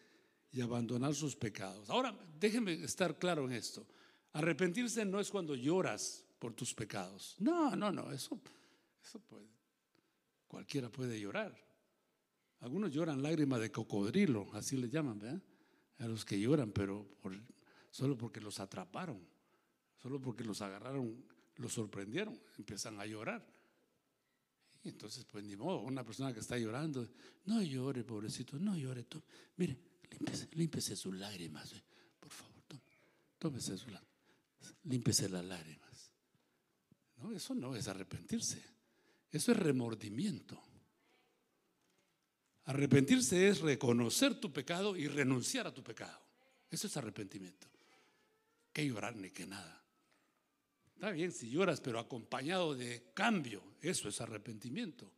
y 0.51 0.61
abandonar 0.61 1.15
sus 1.15 1.37
pecados. 1.37 1.89
Ahora, 1.89 2.19
déjenme 2.41 2.73
estar 2.83 3.17
claro 3.17 3.45
en 3.45 3.53
esto. 3.53 3.87
Arrepentirse 4.33 5.05
no 5.05 5.21
es 5.21 5.31
cuando 5.31 5.55
lloras 5.55 6.25
por 6.41 6.53
tus 6.53 6.75
pecados. 6.75 7.37
No, 7.39 7.77
no, 7.77 7.93
no, 7.93 8.11
eso, 8.11 8.41
eso 9.05 9.21
puede, 9.21 9.60
cualquiera 10.51 10.91
puede 10.91 11.19
llorar. 11.19 11.57
Algunos 12.59 12.93
lloran 12.93 13.23
lágrimas 13.23 13.61
de 13.61 13.71
cocodrilo, 13.71 14.51
así 14.53 14.77
le 14.77 14.91
llaman, 14.91 15.21
¿verdad? 15.21 15.41
A 15.99 16.09
los 16.09 16.25
que 16.25 16.39
lloran, 16.39 16.73
pero 16.73 17.09
solo 17.91 18.19
porque 18.19 18.41
los 18.41 18.59
atraparon. 18.59 19.25
Solo 19.97 20.21
porque 20.21 20.45
los 20.45 20.61
agarraron, 20.61 21.25
los 21.57 21.73
sorprendieron, 21.73 22.39
empiezan 22.59 22.99
a 22.99 23.07
llorar. 23.07 23.47
Y 24.83 24.89
entonces, 24.89 25.25
pues 25.27 25.45
ni 25.45 25.57
modo, 25.57 25.83
una 25.83 26.05
persona 26.05 26.33
que 26.33 26.41
está 26.41 26.59
llorando, 26.59 27.07
no 27.45 27.63
llore, 27.63 28.03
pobrecito, 28.03 28.59
no 28.59 28.77
llore. 28.77 29.07
Mire, 29.57 29.79
límpese, 30.53 30.97
sus 30.97 31.15
lágrimas, 31.15 31.73
eh, 31.75 31.83
por 32.19 32.33
favor, 32.33 32.63
tómese 33.39 33.77
sus 33.77 33.93
lágrimas, 33.93 34.75
límpese 34.85 35.29
las 35.29 35.45
lágrimas. 35.45 36.11
No, 37.19 37.31
eso 37.31 37.55
no 37.55 37.77
es 37.77 37.87
arrepentirse, 37.87 38.63
eso 39.31 39.53
es 39.53 39.59
remordimiento. 39.59 40.61
Arrepentirse 42.65 43.49
es 43.49 43.61
reconocer 43.61 44.39
tu 44.39 44.53
pecado 44.53 44.97
y 44.97 45.09
renunciar 45.09 45.67
a 45.67 45.75
tu 45.75 45.83
pecado. 45.83 46.21
Eso 46.71 46.87
es 46.87 46.97
arrepentimiento. 46.97 47.69
Que 48.73 48.87
llorar 48.87 49.17
ni 49.17 49.31
que 49.31 49.47
nada. 49.47 49.85
Está 50.95 51.11
bien 51.11 51.33
si 51.33 51.51
lloras, 51.51 51.81
pero 51.81 51.99
acompañado 51.99 52.75
de 52.75 53.11
cambio. 53.15 53.63
Eso 53.81 54.09
es 54.09 54.21
arrepentimiento. 54.21 55.11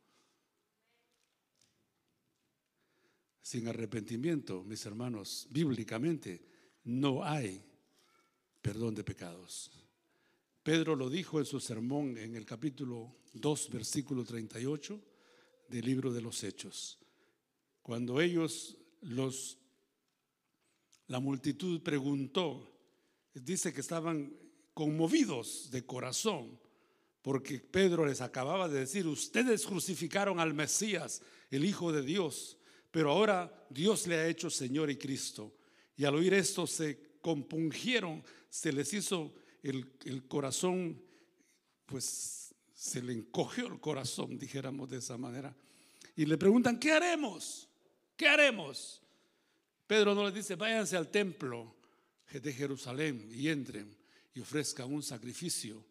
Sin 3.41 3.67
arrepentimiento, 3.67 4.63
mis 4.63 4.85
hermanos, 4.85 5.47
bíblicamente 5.49 6.41
no 6.85 7.23
hay 7.23 7.61
perdón 8.61 8.95
de 8.95 9.03
pecados. 9.03 9.69
Pedro 10.63 10.95
lo 10.95 11.09
dijo 11.09 11.39
en 11.39 11.45
su 11.45 11.59
sermón 11.59 12.17
en 12.17 12.37
el 12.37 12.45
capítulo 12.45 13.13
2, 13.33 13.69
versículo 13.69 14.23
38 14.23 14.97
del 15.67 15.85
libro 15.85 16.13
de 16.13 16.21
los 16.21 16.41
Hechos. 16.41 16.99
Cuando 17.81 18.21
ellos, 18.21 18.77
los, 19.01 19.57
la 21.07 21.19
multitud 21.19 21.81
preguntó, 21.81 22.71
dice 23.33 23.73
que 23.73 23.81
estaban 23.81 24.33
conmovidos 24.73 25.69
de 25.69 25.85
corazón, 25.85 26.57
porque 27.21 27.59
Pedro 27.59 28.05
les 28.05 28.21
acababa 28.21 28.69
de 28.69 28.79
decir, 28.79 29.05
ustedes 29.05 29.65
crucificaron 29.65 30.39
al 30.39 30.53
Mesías, 30.53 31.21
el 31.51 31.65
Hijo 31.65 31.91
de 31.91 32.03
Dios, 32.03 32.57
pero 32.89 33.11
ahora 33.11 33.67
Dios 33.69 34.07
le 34.07 34.15
ha 34.15 34.27
hecho 34.29 34.49
Señor 34.49 34.89
y 34.89 34.95
Cristo. 34.95 35.57
Y 35.97 36.05
al 36.05 36.15
oír 36.15 36.33
esto 36.33 36.65
se 36.65 37.17
compungieron, 37.19 38.23
se 38.49 38.71
les 38.71 38.93
hizo 38.93 39.33
el, 39.63 39.91
el 40.05 40.27
corazón, 40.27 41.01
pues 41.85 42.53
se 42.73 43.01
le 43.01 43.13
encogió 43.13 43.67
el 43.67 43.79
corazón, 43.79 44.37
dijéramos 44.37 44.89
de 44.89 44.97
esa 44.97 45.17
manera. 45.17 45.55
Y 46.15 46.25
le 46.25 46.37
preguntan, 46.37 46.79
¿qué 46.79 46.91
haremos? 46.91 47.67
¿Qué 48.15 48.27
haremos? 48.27 49.01
Pedro 49.87 50.13
no 50.13 50.25
les 50.25 50.33
dice, 50.33 50.55
váyanse 50.55 50.95
al 50.95 51.09
templo 51.09 51.75
de 52.31 52.53
Jerusalén 52.53 53.29
y 53.31 53.49
entren 53.49 53.95
y 54.33 54.39
ofrezcan 54.39 54.91
un 54.91 55.03
sacrificio 55.03 55.83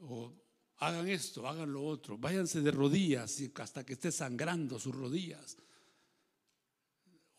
o 0.00 0.32
hagan 0.78 1.08
esto, 1.08 1.46
hagan 1.48 1.72
lo 1.72 1.84
otro, 1.84 2.18
váyanse 2.18 2.60
de 2.60 2.70
rodillas 2.70 3.42
hasta 3.54 3.84
que 3.84 3.94
esté 3.94 4.12
sangrando 4.12 4.78
sus 4.78 4.94
rodillas 4.94 5.56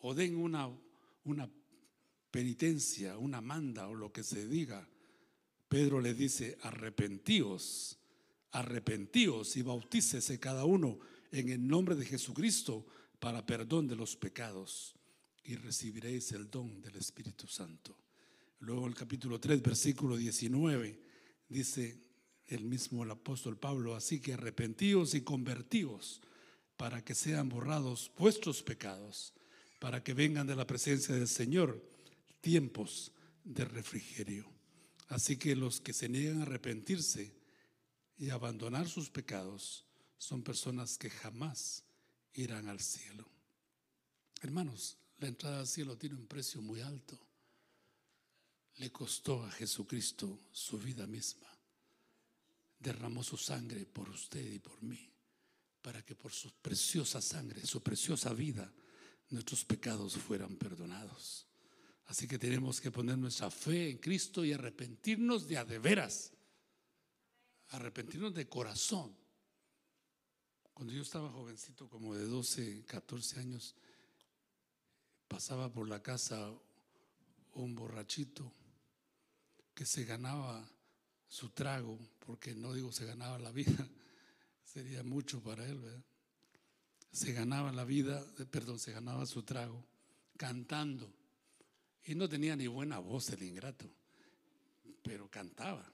o 0.01 0.13
den 0.13 0.35
una, 0.35 0.69
una 1.25 1.49
penitencia, 2.31 3.17
una 3.17 3.41
manda 3.41 3.87
o 3.87 3.95
lo 3.95 4.11
que 4.11 4.23
se 4.23 4.47
diga. 4.47 4.87
Pedro 5.69 6.01
le 6.01 6.15
dice, 6.15 6.57
arrepentíos, 6.63 7.97
arrepentíos 8.51 9.55
y 9.55 9.61
bautícese 9.61 10.39
cada 10.39 10.65
uno 10.65 10.99
en 11.31 11.49
el 11.49 11.65
nombre 11.67 11.95
de 11.95 12.05
Jesucristo 12.05 12.87
para 13.19 13.45
perdón 13.45 13.87
de 13.87 13.95
los 13.95 14.15
pecados 14.15 14.95
y 15.43 15.55
recibiréis 15.55 16.31
el 16.31 16.49
don 16.49 16.81
del 16.81 16.95
Espíritu 16.95 17.47
Santo. 17.47 17.95
Luego 18.59 18.87
el 18.87 18.95
capítulo 18.95 19.39
3, 19.39 19.61
versículo 19.61 20.17
19, 20.17 20.99
dice 21.47 22.01
el 22.47 22.65
mismo 22.65 23.03
el 23.03 23.11
apóstol 23.11 23.57
Pablo, 23.57 23.95
así 23.95 24.19
que 24.19 24.33
arrepentíos 24.33 25.13
y 25.13 25.21
convertíos 25.21 26.19
para 26.77 27.03
que 27.03 27.13
sean 27.13 27.47
borrados 27.47 28.11
vuestros 28.17 28.63
pecados, 28.63 29.33
para 29.79 30.03
que 30.03 30.15
vengan 30.15 30.47
de 30.47 30.55
la 30.55 30.65
presencia 30.65 31.13
del 31.13 31.27
Señor 31.27 31.79
tiempos 32.41 33.11
de 33.43 33.65
refrigerio. 33.65 34.58
Así 35.09 35.37
que 35.37 35.55
los 35.55 35.81
que 35.81 35.93
se 35.93 36.09
niegan 36.09 36.39
a 36.39 36.43
arrepentirse 36.43 37.35
y 38.17 38.29
abandonar 38.29 38.87
sus 38.87 39.09
pecados 39.09 39.85
son 40.17 40.41
personas 40.41 40.97
que 40.97 41.09
jamás 41.09 41.83
irán 42.33 42.67
al 42.67 42.79
cielo. 42.79 43.27
Hermanos, 44.41 44.97
la 45.19 45.27
entrada 45.27 45.59
al 45.59 45.67
cielo 45.67 45.97
tiene 45.97 46.15
un 46.15 46.27
precio 46.27 46.61
muy 46.61 46.81
alto 46.81 47.19
le 48.79 48.91
costó 48.91 49.43
a 49.43 49.51
Jesucristo 49.51 50.39
su 50.51 50.79
vida 50.79 51.05
misma. 51.05 51.47
Derramó 52.79 53.23
su 53.23 53.35
sangre 53.35 53.85
por 53.85 54.09
usted 54.09 54.53
y 54.53 54.59
por 54.59 54.81
mí, 54.81 55.11
para 55.81 56.01
que 56.03 56.15
por 56.15 56.31
su 56.31 56.49
preciosa 56.61 57.21
sangre, 57.21 57.65
su 57.65 57.83
preciosa 57.83 58.33
vida, 58.33 58.71
nuestros 59.31 59.65
pecados 59.65 60.15
fueran 60.15 60.55
perdonados. 60.55 61.45
Así 62.09 62.27
que 62.27 62.39
tenemos 62.39 62.81
que 62.81 62.89
poner 62.89 63.19
nuestra 63.19 63.51
fe 63.51 63.91
en 63.91 63.99
Cristo 63.99 64.43
y 64.43 64.51
arrepentirnos 64.51 65.47
de 65.47 65.59
a 65.59 65.63
de 65.63 65.77
veras. 65.77 66.33
arrepentirnos 67.67 68.33
de 68.33 68.49
corazón. 68.49 69.15
Cuando 70.73 70.91
yo 70.91 71.03
estaba 71.03 71.29
jovencito, 71.29 71.87
como 71.87 72.15
de 72.15 72.25
12, 72.25 72.83
14 72.85 73.39
años, 73.41 73.75
pasaba 75.27 75.71
por 75.71 75.87
la 75.87 76.01
casa 76.01 76.51
un 77.53 77.75
borrachito 77.75 78.51
que 79.75 79.85
se 79.85 80.03
ganaba 80.03 80.67
su 81.27 81.49
trago, 81.49 81.99
porque 82.25 82.55
no 82.55 82.73
digo 82.73 82.91
se 82.91 83.05
ganaba 83.05 83.37
la 83.37 83.51
vida, 83.51 83.87
sería 84.63 85.03
mucho 85.03 85.43
para 85.43 85.63
él, 85.63 85.77
¿verdad? 85.77 86.03
Se 87.11 87.33
ganaba 87.33 87.71
la 87.71 87.85
vida, 87.85 88.25
perdón, 88.49 88.79
se 88.79 88.93
ganaba 88.93 89.27
su 89.27 89.43
trago 89.43 89.85
cantando. 90.37 91.18
Y 92.05 92.15
no 92.15 92.27
tenía 92.27 92.55
ni 92.55 92.67
buena 92.67 92.99
voz 92.99 93.29
el 93.29 93.43
ingrato, 93.43 93.85
pero 95.03 95.29
cantaba. 95.29 95.85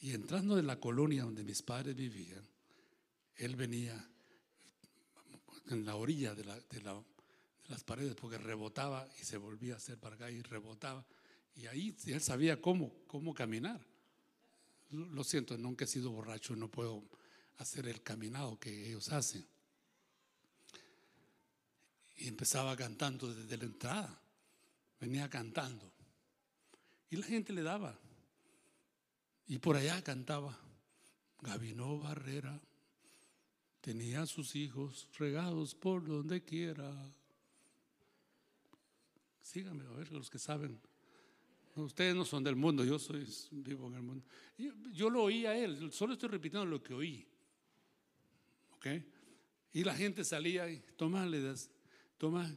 Y 0.00 0.12
entrando 0.12 0.54
de 0.54 0.62
la 0.62 0.78
colonia 0.78 1.24
donde 1.24 1.42
mis 1.42 1.62
padres 1.62 1.96
vivían, 1.96 2.46
él 3.36 3.56
venía 3.56 4.08
en 5.70 5.84
la 5.84 5.96
orilla 5.96 6.34
de, 6.34 6.44
las 6.44 7.84
paredes 7.84 8.14
porque 8.14 8.38
rebotaba 8.38 9.08
y 9.20 9.24
se 9.24 9.36
volvía 9.36 9.74
a 9.74 9.76
hacer 9.76 9.98
para 9.98 10.16
acá 10.16 10.30
y 10.30 10.42
rebotaba. 10.42 11.04
Y 11.56 11.66
ahí 11.66 11.96
él 12.06 12.20
sabía 12.20 12.60
cómo, 12.60 12.92
cómo 13.06 13.34
caminar. 13.34 13.80
Lo 14.90 15.24
siento, 15.24 15.58
nunca 15.58 15.84
he 15.84 15.88
sido 15.88 16.10
borracho, 16.10 16.56
no 16.56 16.70
puedo 16.70 17.04
hacer 17.58 17.88
el 17.88 18.02
caminado 18.02 18.58
que 18.58 18.88
ellos 18.88 19.10
hacen. 19.10 19.46
Y 22.16 22.28
empezaba 22.28 22.76
cantando 22.76 23.32
desde 23.32 23.56
la 23.58 23.64
entrada. 23.64 24.20
Venía 25.00 25.28
cantando. 25.28 25.92
Y 27.10 27.16
la 27.16 27.26
gente 27.26 27.52
le 27.52 27.62
daba. 27.62 27.98
Y 29.46 29.58
por 29.58 29.76
allá 29.76 30.02
cantaba. 30.02 30.58
Gabino 31.40 31.98
Barrera 31.98 32.60
tenía 33.80 34.26
sus 34.26 34.56
hijos 34.56 35.08
regados 35.18 35.74
por 35.74 36.04
donde 36.06 36.42
quiera. 36.42 36.92
Síganme, 39.40 39.84
a 39.86 39.90
ver, 39.90 40.12
los 40.12 40.28
que 40.28 40.38
saben. 40.38 40.80
Ustedes 41.76 42.14
no 42.14 42.24
son 42.24 42.42
del 42.42 42.56
mundo, 42.56 42.84
yo 42.84 42.98
soy 42.98 43.26
vivo 43.52 43.86
en 43.86 43.94
el 43.94 44.02
mundo. 44.02 44.24
Yo, 44.58 44.72
yo 44.92 45.08
lo 45.08 45.22
oí 45.22 45.46
a 45.46 45.56
él, 45.56 45.92
solo 45.92 46.14
estoy 46.14 46.28
repitiendo 46.28 46.66
lo 46.66 46.82
que 46.82 46.92
oí. 46.92 47.26
¿Ok? 48.72 48.86
Y 49.72 49.84
la 49.84 49.94
gente 49.94 50.24
salía 50.24 50.68
y, 50.68 50.80
toma, 50.96 51.24
le 51.24 51.40
das, 51.40 51.70
toma. 52.16 52.52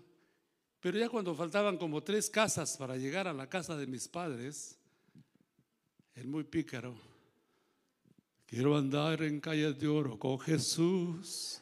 Pero 0.82 0.98
ya 0.98 1.10
cuando 1.10 1.36
faltaban 1.36 1.78
como 1.78 2.02
tres 2.02 2.28
casas 2.28 2.76
para 2.76 2.98
llegar 2.98 3.28
a 3.28 3.34
la 3.34 3.48
casa 3.48 3.78
de 3.78 3.86
mis 3.86 4.08
padres, 4.08 4.80
el 6.16 6.28
muy 6.28 6.44
pícaro, 6.44 6.96
quiero 8.48 8.76
andar 8.76 9.22
en 9.22 9.40
calles 9.40 9.78
de 9.78 9.88
oro 9.88 10.18
con 10.18 10.40
Jesús, 10.40 11.62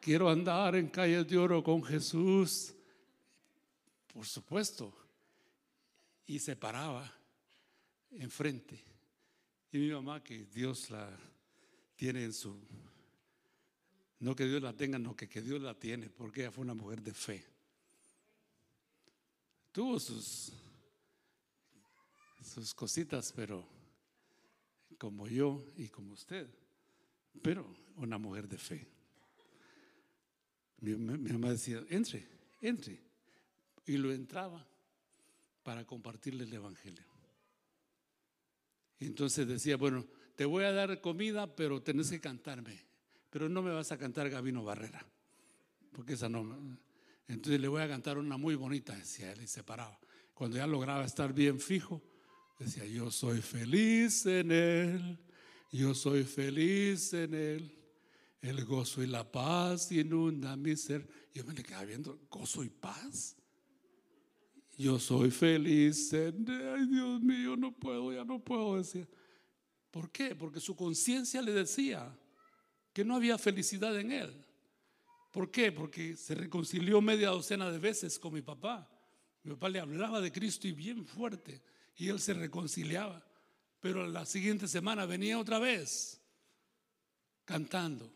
quiero 0.00 0.28
andar 0.28 0.74
en 0.74 0.88
calles 0.88 1.28
de 1.28 1.38
oro 1.38 1.62
con 1.62 1.84
Jesús, 1.84 2.74
por 4.12 4.26
supuesto, 4.26 4.92
y 6.26 6.40
se 6.40 6.56
paraba 6.56 7.08
enfrente. 8.10 8.82
Y 9.70 9.78
mi 9.78 9.92
mamá, 9.92 10.20
que 10.24 10.46
Dios 10.46 10.90
la 10.90 11.08
tiene 11.94 12.24
en 12.24 12.32
su, 12.32 12.58
no 14.18 14.34
que 14.34 14.46
Dios 14.46 14.60
la 14.60 14.72
tenga, 14.72 14.98
no 14.98 15.14
que, 15.14 15.28
que 15.28 15.42
Dios 15.42 15.62
la 15.62 15.78
tiene, 15.78 16.10
porque 16.10 16.40
ella 16.40 16.50
fue 16.50 16.64
una 16.64 16.74
mujer 16.74 17.00
de 17.02 17.14
fe. 17.14 17.57
Tuvo 19.72 19.98
sus, 20.00 20.52
sus 22.42 22.74
cositas, 22.74 23.32
pero 23.32 23.66
como 24.98 25.28
yo 25.28 25.64
y 25.76 25.88
como 25.88 26.12
usted, 26.12 26.48
pero 27.42 27.74
una 27.96 28.18
mujer 28.18 28.48
de 28.48 28.58
fe. 28.58 28.88
Mi, 30.80 30.94
mamá 30.94 31.50
decía, 31.50 31.82
entre, 31.88 32.26
entre. 32.60 33.00
Y 33.86 33.96
lo 33.96 34.12
entraba 34.12 34.66
para 35.62 35.84
compartirle 35.84 36.44
el 36.44 36.52
Evangelio. 36.52 37.04
Entonces 39.00 39.46
decía, 39.46 39.76
bueno, 39.76 40.06
te 40.36 40.44
voy 40.44 40.64
a 40.64 40.72
dar 40.72 41.00
comida, 41.00 41.54
pero 41.54 41.82
tenés 41.82 42.10
que 42.10 42.20
cantarme. 42.20 42.84
Pero 43.30 43.48
no 43.48 43.62
me 43.62 43.72
vas 43.72 43.92
a 43.92 43.98
cantar 43.98 44.30
Gabino 44.30 44.64
Barrera, 44.64 45.04
porque 45.92 46.14
esa 46.14 46.28
no. 46.28 46.78
Entonces 47.28 47.60
le 47.60 47.68
voy 47.68 47.82
a 47.82 47.88
cantar 47.88 48.16
una 48.16 48.38
muy 48.38 48.54
bonita, 48.54 48.96
decía 48.96 49.30
él, 49.32 49.42
y 49.42 49.46
se 49.46 49.62
paraba. 49.62 49.98
Cuando 50.32 50.56
ya 50.56 50.66
lograba 50.66 51.04
estar 51.04 51.32
bien 51.32 51.60
fijo, 51.60 52.02
decía, 52.58 52.86
yo 52.86 53.10
soy 53.10 53.42
feliz 53.42 54.24
en 54.26 54.50
él, 54.50 55.18
yo 55.70 55.94
soy 55.94 56.24
feliz 56.24 57.12
en 57.12 57.34
él. 57.34 57.74
El 58.40 58.64
gozo 58.64 59.02
y 59.02 59.06
la 59.08 59.30
paz 59.30 59.90
inunda 59.92 60.56
mi 60.56 60.76
ser. 60.76 61.06
Yo 61.34 61.44
me 61.44 61.52
le 61.52 61.62
quedaba 61.62 61.84
viendo, 61.84 62.18
gozo 62.30 62.64
y 62.64 62.70
paz. 62.70 63.36
Yo 64.76 64.98
soy 64.98 65.30
feliz 65.30 66.12
en 66.12 66.48
él. 66.48 66.68
Ay, 66.76 66.86
Dios 66.86 67.20
mío, 67.20 67.56
no 67.56 67.76
puedo, 67.76 68.12
ya 68.12 68.24
no 68.24 68.42
puedo 68.42 68.76
decir. 68.76 69.08
¿Por 69.90 70.10
qué? 70.10 70.34
Porque 70.34 70.60
su 70.60 70.76
conciencia 70.76 71.42
le 71.42 71.52
decía 71.52 72.16
que 72.92 73.04
no 73.04 73.16
había 73.16 73.36
felicidad 73.38 73.98
en 73.98 74.12
él. 74.12 74.47
¿Por 75.30 75.50
qué? 75.50 75.72
Porque 75.72 76.16
se 76.16 76.34
reconcilió 76.34 77.00
media 77.00 77.28
docena 77.28 77.70
de 77.70 77.78
veces 77.78 78.18
con 78.18 78.32
mi 78.32 78.42
papá. 78.42 78.88
Mi 79.42 79.52
papá 79.52 79.68
le 79.68 79.80
hablaba 79.80 80.20
de 80.20 80.32
Cristo 80.32 80.66
y 80.66 80.72
bien 80.72 81.06
fuerte. 81.06 81.62
Y 81.96 82.08
él 82.08 82.20
se 82.20 82.34
reconciliaba. 82.34 83.24
Pero 83.80 84.06
la 84.06 84.26
siguiente 84.26 84.66
semana 84.66 85.06
venía 85.06 85.38
otra 85.38 85.58
vez 85.58 86.20
cantando. 87.44 88.12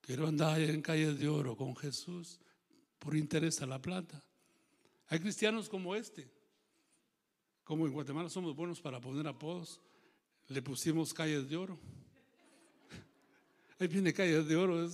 Quiero 0.00 0.26
andar 0.26 0.60
en 0.60 0.82
calles 0.82 1.18
de 1.18 1.28
oro 1.28 1.56
con 1.56 1.76
Jesús 1.76 2.40
por 2.98 3.16
interés 3.16 3.62
a 3.62 3.66
la 3.66 3.80
plata. 3.80 4.22
Hay 5.08 5.20
cristianos 5.20 5.68
como 5.68 5.94
este. 5.94 6.30
Como 7.64 7.86
en 7.86 7.92
Guatemala 7.92 8.28
somos 8.28 8.56
buenos 8.56 8.80
para 8.80 9.00
poner 9.00 9.26
apodos, 9.26 9.80
le 10.48 10.60
pusimos 10.62 11.14
calles 11.14 11.48
de 11.48 11.56
oro. 11.56 11.78
Ahí 13.82 13.88
viene 13.88 14.14
calles 14.14 14.46
de 14.46 14.54
oro. 14.54 14.88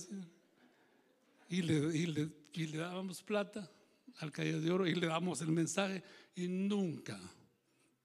Y 1.47 1.61
le, 1.61 1.95
y, 1.95 2.07
le, 2.07 2.77
dábamos 2.79 3.21
plata 3.21 3.71
al 4.17 4.31
calles 4.31 4.63
de 4.63 4.71
oro 4.71 4.87
y 4.87 4.95
le 4.95 5.05
damos 5.05 5.41
el 5.41 5.49
mensaje 5.49 6.01
y 6.35 6.47
nunca 6.47 7.19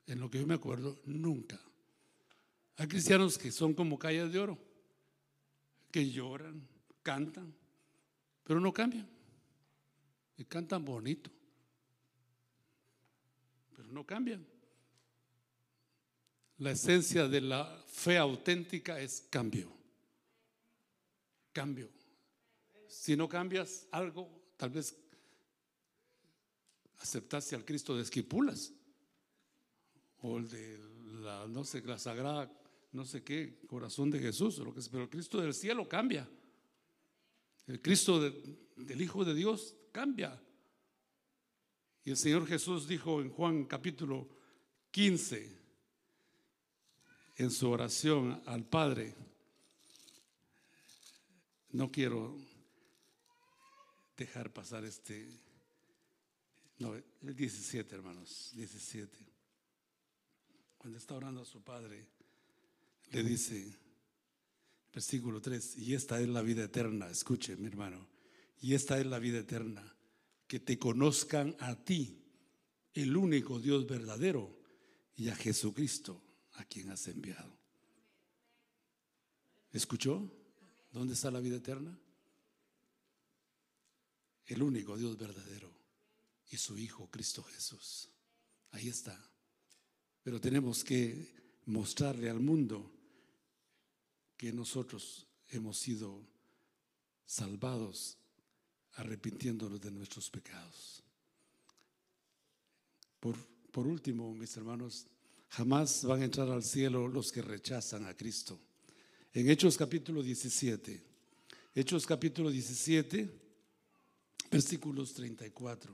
en 0.07 0.21
lo 0.21 0.31
que 0.31 0.41
yo 0.41 0.47
me 0.47 0.53
acuerdo, 0.53 1.01
nunca. 1.07 1.59
Hay 2.77 2.87
cristianos 2.87 3.39
que 3.39 3.51
son 3.51 3.73
como 3.73 3.99
calles 3.99 4.31
de 4.31 4.39
oro, 4.39 4.59
que 5.91 6.11
lloran, 6.11 6.69
cantan, 7.03 7.55
pero 8.43 8.61
no 8.61 8.71
cambian. 8.71 9.09
Y 10.37 10.45
cantan 10.45 10.85
bonito, 10.85 11.31
pero 13.75 13.89
no 13.89 14.05
cambian. 14.05 14.47
La 16.59 16.73
esencia 16.73 17.27
de 17.27 17.41
la 17.41 17.83
fe 17.87 18.19
auténtica 18.19 19.01
es 19.01 19.27
cambio. 19.31 19.84
Cambio. 21.55 21.89
Si 22.89 23.17
no 23.17 23.29
cambias 23.29 23.87
algo, 23.93 24.29
tal 24.57 24.71
vez 24.71 24.95
aceptaste 26.99 27.55
al 27.55 27.65
Cristo 27.65 27.97
de 27.97 28.03
Esquipulas 28.03 28.73
o 30.23 30.39
el 30.39 30.49
de 30.49 30.79
la, 31.23 31.47
no 31.47 31.65
sé, 31.65 31.81
la 31.83 31.99
sagrada, 31.99 32.53
no 32.93 33.05
sé 33.05 33.23
qué, 33.23 33.61
corazón 33.67 34.11
de 34.11 34.19
Jesús, 34.19 34.59
lo 34.59 34.75
que 34.75 34.81
es, 34.81 34.89
pero 34.89 35.05
el 35.05 35.11
Cristo 35.11 35.41
del 35.41 35.55
cielo 35.55 35.89
cambia. 35.89 36.29
El 37.67 37.81
Cristo 37.81 38.21
del 38.21 39.01
Hijo 39.01 39.25
de 39.25 39.35
Dios 39.35 39.77
cambia. 39.93 40.43
Y 42.05 42.11
el 42.11 42.17
Señor 42.17 42.47
Jesús 42.47 42.89
dijo 42.89 43.21
en 43.23 43.31
Juan 43.31 43.65
capítulo 43.65 44.29
15, 44.91 45.65
en 47.37 47.51
su 47.51 47.71
oración 47.71 48.43
al 48.47 48.65
Padre, 48.65 49.15
no 51.75 51.93
quiero 51.93 52.37
dejar 54.17 54.53
pasar 54.53 54.85
este, 54.85 55.29
no, 56.79 56.95
el 56.95 57.37
17 57.37 57.95
hermanos, 57.95 58.51
17 58.55 59.35
cuando 60.85 60.99
está 60.99 61.15
orando 61.15 61.41
a 61.41 61.47
su 61.47 61.63
padre, 61.63 62.07
le 63.11 63.23
dice, 63.23 63.75
versículo 64.93 65.41
3, 65.41 65.79
y 65.79 65.95
esta 65.95 66.21
es 66.21 66.29
la 66.29 66.43
vida 66.43 66.65
eterna, 66.65 67.09
escuche 67.09 67.57
mi 67.57 67.69
hermano, 67.69 68.07
y 68.61 68.75
esta 68.75 69.01
es 69.01 69.07
la 69.07 69.19
vida 69.19 69.39
eterna, 69.39 69.97
que 70.47 70.61
te 70.61 70.79
conozcan 70.79 71.57
a 71.59 71.75
ti, 71.75 72.23
el 72.93 73.17
único 73.17 73.61
Dios 73.61 73.87
verdadero, 73.87 74.61
y 75.17 75.31
a 75.31 75.37
Jesucristo, 75.37 76.23
a 76.53 76.67
quien 76.67 76.91
has 76.91 77.09
enviado. 77.09 77.57
¿Escuchó? 79.73 80.31
¿Dónde 80.95 81.15
está 81.15 81.29
la 81.29 81.41
vida 81.41 81.57
eterna? 81.57 81.99
El 84.47 84.63
único 84.63 84.97
Dios 84.97 85.19
verdadero 85.19 85.69
y 86.51 86.57
su 86.57 86.79
Hijo 86.79 87.11
Cristo 87.11 87.43
Jesús. 87.43 88.09
Ahí 88.71 88.89
está. 88.89 89.21
Pero 90.23 90.41
tenemos 90.41 90.85
que 90.85 91.59
mostrarle 91.67 92.31
al 92.31 92.39
mundo 92.39 92.93
que 94.37 94.53
nosotros 94.53 95.27
hemos 95.51 95.79
sido 95.79 96.25
salvados 97.27 98.17
arrepintiéndonos 98.93 99.81
de 99.81 99.91
nuestros 99.91 100.31
pecados. 100.31 101.03
Por, 103.19 103.37
por 103.73 103.89
último, 103.89 104.33
mis 104.33 104.57
hermanos, 104.57 105.09
jamás 105.49 106.05
van 106.05 106.23
a 106.23 106.27
entrar 106.27 106.49
al 106.51 106.63
cielo 106.63 107.09
los 107.09 107.33
que 107.33 107.43
rechazan 107.43 108.07
a 108.07 108.17
Cristo. 108.17 108.61
En 109.37 109.51
Hechos 109.51 109.77
capítulo 109.77 110.23
17, 110.23 111.03
Hechos 111.75 112.07
capítulo 112.07 112.53
17, 112.53 113.29
versículos 114.49 115.13
34. 115.13 115.93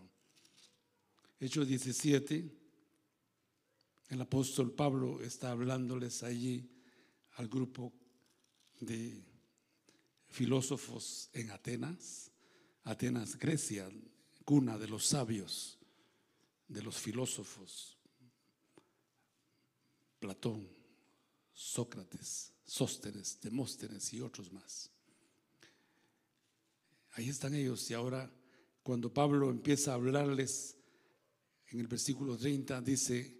Hechos 1.40 1.66
17, 1.66 2.50
el 4.10 4.20
apóstol 4.20 4.72
Pablo 4.72 5.22
está 5.22 5.52
hablándoles 5.52 6.22
allí 6.22 6.68
al 7.36 7.48
grupo 7.48 7.94
de 8.78 9.24
filósofos 10.28 11.30
en 11.32 11.50
Atenas, 11.50 12.30
Atenas, 12.82 13.38
Grecia, 13.38 13.90
cuna 14.44 14.76
de 14.76 14.86
los 14.86 15.06
sabios, 15.06 15.78
de 16.68 16.82
los 16.82 16.98
filósofos, 16.98 17.96
Platón, 20.18 20.68
Sócrates, 21.54 22.52
Sóstenes, 22.70 23.40
Demóstenes 23.40 24.12
y 24.12 24.20
otros 24.20 24.52
más. 24.52 24.92
Ahí 27.14 27.28
están 27.28 27.52
ellos 27.52 27.90
y 27.90 27.94
ahora 27.94 28.30
cuando 28.84 29.12
Pablo 29.12 29.50
empieza 29.50 29.90
a 29.90 29.94
hablarles 29.94 30.76
en 31.66 31.80
el 31.80 31.88
versículo 31.88 32.36
30 32.38 32.80
dice, 32.82 33.36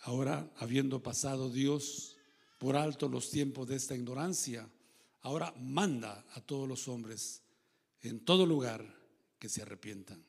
Ahora, 0.00 0.52
habiendo 0.56 1.02
pasado 1.02 1.48
Dios 1.48 2.18
por 2.58 2.76
alto 2.76 3.08
los 3.08 3.30
tiempos 3.30 3.66
de 3.68 3.76
esta 3.76 3.96
ignorancia, 3.96 4.68
ahora 5.22 5.54
manda 5.58 6.26
a 6.34 6.42
todos 6.42 6.68
los 6.68 6.88
hombres 6.88 7.40
en 8.02 8.20
todo 8.20 8.44
lugar 8.44 8.84
que 9.38 9.48
se 9.48 9.62
arrepientan. 9.62 10.22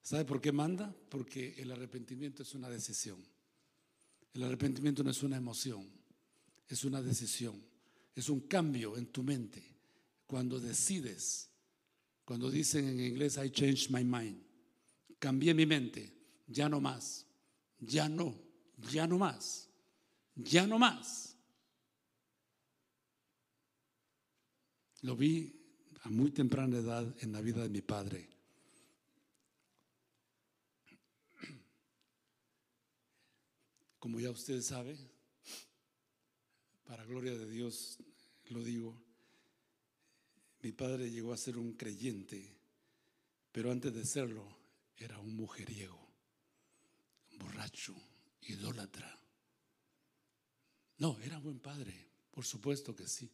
¿Sabe 0.00 0.24
por 0.24 0.40
qué 0.40 0.52
manda? 0.52 0.94
Porque 1.08 1.56
el 1.58 1.72
arrepentimiento 1.72 2.44
es 2.44 2.54
una 2.54 2.70
decisión. 2.70 3.18
El 4.32 4.44
arrepentimiento 4.44 5.02
no 5.02 5.10
es 5.10 5.24
una 5.24 5.36
emoción, 5.36 6.03
es 6.68 6.84
una 6.84 7.02
decisión, 7.02 7.62
es 8.14 8.28
un 8.28 8.40
cambio 8.40 8.96
en 8.96 9.06
tu 9.06 9.22
mente. 9.22 9.62
Cuando 10.26 10.58
decides, 10.58 11.50
cuando 12.24 12.50
dicen 12.50 12.88
en 12.88 13.00
inglés, 13.00 13.36
I 13.36 13.50
changed 13.50 13.90
my 13.90 14.04
mind, 14.04 14.42
cambié 15.18 15.54
mi 15.54 15.66
mente, 15.66 16.12
ya 16.46 16.68
no 16.68 16.80
más, 16.80 17.26
ya 17.78 18.08
no, 18.08 18.34
ya 18.90 19.06
no 19.06 19.18
más, 19.18 19.68
ya 20.34 20.66
no 20.66 20.78
más. 20.78 21.36
Lo 25.02 25.14
vi 25.16 25.60
a 26.02 26.08
muy 26.08 26.30
temprana 26.30 26.78
edad 26.78 27.14
en 27.20 27.32
la 27.32 27.42
vida 27.42 27.62
de 27.62 27.68
mi 27.68 27.82
padre. 27.82 28.28
Como 33.98 34.18
ya 34.20 34.30
usted 34.30 34.60
sabe, 34.62 34.98
para 36.84 37.04
gloria 37.04 37.32
de 37.36 37.48
Dios 37.50 37.98
lo 38.50 38.62
digo, 38.62 39.02
mi 40.60 40.72
padre 40.72 41.10
llegó 41.10 41.32
a 41.32 41.36
ser 41.36 41.58
un 41.58 41.74
creyente, 41.74 42.56
pero 43.52 43.70
antes 43.70 43.94
de 43.94 44.04
serlo 44.04 44.46
era 44.96 45.18
un 45.18 45.34
mujeriego, 45.34 46.08
borracho 47.38 47.94
idólatra. 48.42 49.18
No, 50.98 51.18
era 51.20 51.38
buen 51.38 51.58
padre, 51.60 52.08
por 52.30 52.44
supuesto 52.44 52.94
que 52.94 53.06
sí. 53.06 53.30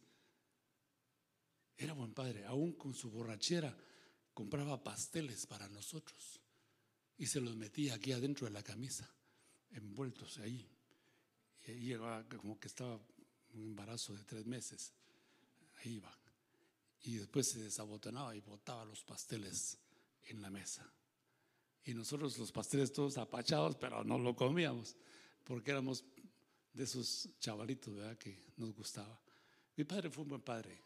Era 1.77 1.93
buen 1.93 2.13
padre, 2.13 2.45
aún 2.45 2.73
con 2.73 2.93
su 2.93 3.09
borrachera 3.11 3.77
compraba 4.33 4.83
pasteles 4.83 5.45
para 5.45 5.67
nosotros 5.69 6.39
y 7.17 7.25
se 7.27 7.41
los 7.41 7.55
metía 7.55 7.95
aquí 7.95 8.11
adentro 8.11 8.45
de 8.47 8.51
la 8.51 8.63
camisa, 8.63 9.13
envueltos 9.71 10.37
ahí. 10.39 10.67
Y 11.67 11.73
llegaba 11.73 12.27
como 12.27 12.59
que 12.59 12.67
estaba 12.67 12.99
un 13.53 13.63
embarazo 13.63 14.13
de 14.13 14.23
tres 14.23 14.45
meses. 14.45 14.93
Ahí 15.77 15.95
iba. 15.95 16.17
Y 17.03 17.15
después 17.15 17.49
se 17.49 17.59
desabotonaba 17.63 18.35
y 18.35 18.41
botaba 18.41 18.85
los 18.85 19.03
pasteles 19.03 19.77
en 20.25 20.41
la 20.41 20.49
mesa. 20.49 20.91
Y 21.83 21.93
nosotros 21.93 22.37
los 22.37 22.51
pasteles 22.51 22.93
todos 22.93 23.17
apachados, 23.17 23.75
pero 23.75 24.03
no 24.03 24.19
lo 24.19 24.35
comíamos, 24.35 24.95
porque 25.43 25.71
éramos 25.71 26.03
de 26.73 26.83
esos 26.83 27.29
chavalitos, 27.39 27.95
¿verdad? 27.95 28.17
Que 28.17 28.37
nos 28.57 28.73
gustaba. 28.73 29.19
Mi 29.75 29.83
padre 29.83 30.09
fue 30.11 30.23
un 30.23 30.29
buen 30.29 30.41
padre. 30.41 30.79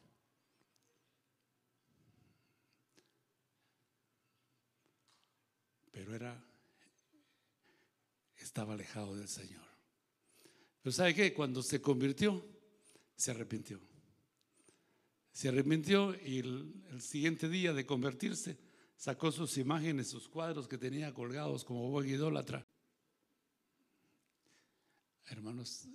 Pero 5.92 6.16
era, 6.16 6.44
estaba 8.38 8.74
alejado 8.74 9.16
del 9.16 9.28
Señor. 9.28 9.66
Pero 10.82 10.94
¿sabe 10.94 11.16
qué? 11.16 11.34
Cuando 11.34 11.62
se 11.62 11.82
convirtió, 11.82 12.46
se 13.16 13.32
arrepintió. 13.32 13.80
Se 15.32 15.50
arrepintió 15.50 16.16
y 16.16 16.40
el 16.40 17.02
siguiente 17.02 17.50
día 17.50 17.74
de 17.74 17.86
convertirse, 17.86 18.58
sacó 18.96 19.32
sus 19.32 19.58
imágenes, 19.58 20.08
sus 20.08 20.28
cuadros 20.28 20.68
que 20.68 20.78
tenía 20.78 21.14
colgados 21.14 21.64
como 21.64 21.90
buen 21.90 22.10
idólatra. 22.10 22.66
Hermanos, 25.28 25.88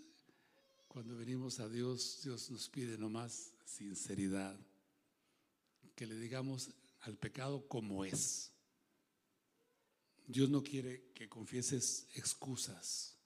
cuando 0.89 1.17
venimos 1.17 1.61
a 1.61 1.69
Dios, 1.69 2.21
Dios 2.23 2.51
nos 2.51 2.69
pide 2.69 2.99
nomás 2.99 3.53
sinceridad, 3.65 4.59
que 5.95 6.07
le 6.07 6.17
digamos 6.17 6.71
al 7.01 7.17
pecado 7.17 7.67
como 7.69 8.05
es. 8.05 8.53
Dios 10.27 10.51
no 10.51 10.63
quiere 10.63 11.13
que 11.15 11.29
confieses 11.29 12.09
excusas. 12.15 13.20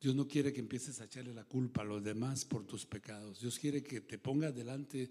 Dios 0.00 0.14
no 0.14 0.28
quiere 0.28 0.52
que 0.52 0.60
empieces 0.60 1.00
a 1.00 1.04
echarle 1.04 1.34
la 1.34 1.44
culpa 1.44 1.82
a 1.82 1.84
los 1.84 2.02
demás 2.02 2.44
por 2.44 2.64
tus 2.66 2.86
pecados. 2.86 3.40
Dios 3.40 3.58
quiere 3.58 3.82
que 3.82 4.00
te 4.00 4.18
pongas 4.18 4.54
delante 4.54 5.10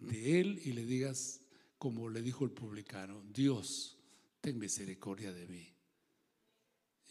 de 0.00 0.40
Él 0.40 0.60
y 0.64 0.72
le 0.72 0.84
digas, 0.84 1.40
como 1.78 2.08
le 2.08 2.20
dijo 2.20 2.44
el 2.44 2.50
publicano, 2.50 3.22
Dios, 3.32 3.96
ten 4.40 4.58
misericordia 4.58 5.32
de 5.32 5.46
mí. 5.46 5.72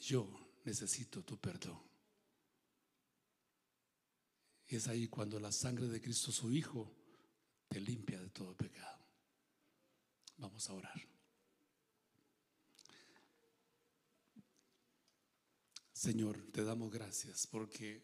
Yo 0.01 0.27
necesito 0.65 1.23
tu 1.23 1.37
perdón. 1.37 1.79
Y 4.67 4.75
es 4.75 4.87
ahí 4.87 5.07
cuando 5.07 5.39
la 5.39 5.51
sangre 5.51 5.87
de 5.87 6.01
Cristo 6.01 6.31
su 6.31 6.51
Hijo 6.51 6.91
te 7.67 7.79
limpia 7.79 8.21
de 8.21 8.29
todo 8.29 8.55
pecado. 8.55 9.05
Vamos 10.37 10.69
a 10.69 10.73
orar. 10.73 11.10
Señor, 16.01 16.41
te 16.51 16.63
damos 16.63 16.91
gracias 16.91 17.45
porque 17.45 18.01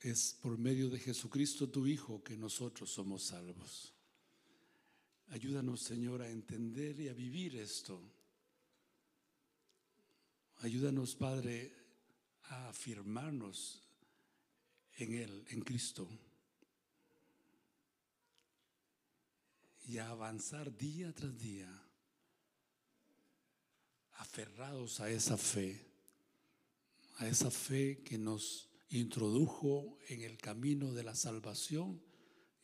Es 0.00 0.36
por 0.42 0.58
medio 0.58 0.90
de 0.90 0.98
Jesucristo 0.98 1.68
tu 1.68 1.86
Hijo 1.86 2.24
que 2.24 2.36
nosotros 2.36 2.90
somos 2.90 3.22
salvos. 3.22 3.94
Ayúdanos, 5.28 5.80
Señor, 5.80 6.22
a 6.22 6.28
entender 6.28 6.98
y 6.98 7.08
a 7.08 7.12
vivir 7.12 7.54
esto. 7.54 8.02
Ayúdanos, 10.56 11.14
Padre, 11.14 11.72
a 12.44 12.70
afirmarnos 12.70 13.80
en 14.96 15.14
Él, 15.14 15.44
en 15.50 15.60
Cristo. 15.60 16.08
Y 19.86 19.98
a 19.98 20.08
avanzar 20.08 20.76
día 20.76 21.14
tras 21.14 21.38
día, 21.38 21.89
aferrados 24.20 25.00
a 25.00 25.10
esa 25.10 25.38
fe, 25.38 25.80
a 27.16 27.26
esa 27.26 27.50
fe 27.50 28.02
que 28.04 28.18
nos 28.18 28.68
introdujo 28.90 29.98
en 30.08 30.22
el 30.22 30.36
camino 30.36 30.92
de 30.92 31.02
la 31.02 31.14
salvación 31.14 32.02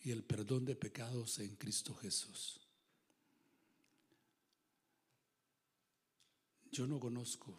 y 0.01 0.11
el 0.11 0.23
perdón 0.23 0.67
de 0.67 0.77
pecados 0.77 1.39
en 1.39 1.57
Cristo 1.57 1.95
Jesús. 1.95 2.61
Yo 6.71 6.87
no 6.87 7.01
conozco, 7.01 7.57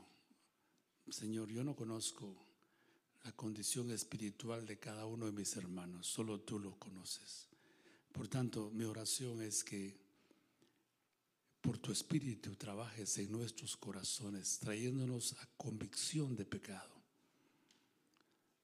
Señor, 1.09 1.49
yo 1.49 1.63
no 1.63 1.75
conozco 1.75 2.45
la 3.23 3.31
condición 3.31 3.89
espiritual 3.89 4.67
de 4.67 4.77
cada 4.77 5.07
uno 5.07 5.25
de 5.25 5.31
mis 5.31 5.57
hermanos, 5.57 6.05
solo 6.05 6.41
tú 6.41 6.59
lo 6.59 6.77
conoces. 6.77 7.47
Por 8.11 8.27
tanto, 8.27 8.69
mi 8.69 8.83
oración 8.83 9.41
es 9.41 9.63
que 9.63 10.07
por 11.68 11.78
tu 11.80 11.91
espíritu 11.91 12.55
trabajes 12.55 13.18
en 13.18 13.30
nuestros 13.30 13.76
corazones, 13.76 14.57
trayéndonos 14.59 15.34
a 15.34 15.45
convicción 15.57 16.34
de 16.34 16.45
pecado 16.45 16.97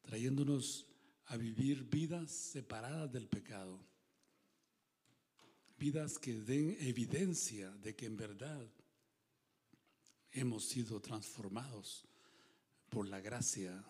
trayéndonos 0.03 0.85
a 1.27 1.37
vivir 1.37 1.83
vidas 1.83 2.31
separadas 2.31 3.11
del 3.11 3.27
pecado, 3.27 3.79
vidas 5.77 6.19
que 6.19 6.33
den 6.33 6.77
evidencia 6.79 7.71
de 7.81 7.95
que 7.95 8.05
en 8.05 8.15
verdad 8.15 8.69
hemos 10.31 10.65
sido 10.65 11.01
transformados 11.01 12.05
por 12.89 13.07
la 13.07 13.19
gracia 13.19 13.83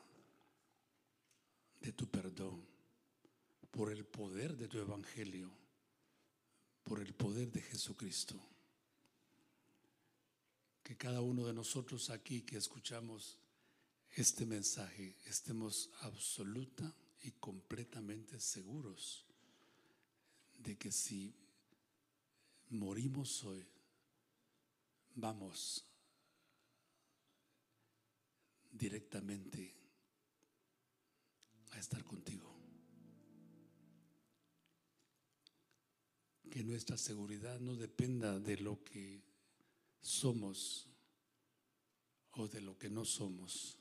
de 1.82 1.92
tu 1.92 2.08
perdón, 2.10 2.66
por 3.70 3.92
el 3.92 4.06
poder 4.06 4.56
de 4.56 4.68
tu 4.68 4.80
evangelio, 4.80 5.52
por 6.84 7.00
el 7.00 7.14
poder 7.14 7.52
de 7.52 7.62
Jesucristo. 7.62 8.53
Que 10.84 10.98
cada 10.98 11.22
uno 11.22 11.46
de 11.46 11.54
nosotros 11.54 12.10
aquí 12.10 12.42
que 12.42 12.58
escuchamos 12.58 13.40
este 14.12 14.46
mensaje 14.46 15.16
estemos 15.26 15.90
absoluta 16.02 16.94
y 17.22 17.32
completamente 17.32 18.40
seguros 18.40 19.26
de 20.60 20.78
que 20.78 20.92
si 20.92 21.34
morimos 22.70 23.44
hoy, 23.44 23.66
vamos 25.16 25.86
directamente 28.72 29.74
a 31.72 31.80
estar 31.80 32.04
contigo. 32.04 32.52
Que 36.50 36.64
nuestra 36.64 36.98
seguridad 36.98 37.60
no 37.60 37.76
dependa 37.76 38.40
de 38.40 38.58
lo 38.58 38.84
que 38.84 39.23
somos 40.04 40.86
o 42.34 42.48
de 42.48 42.62
lo 42.62 42.78
que 42.78 42.90
no 42.90 43.06
somos, 43.06 43.78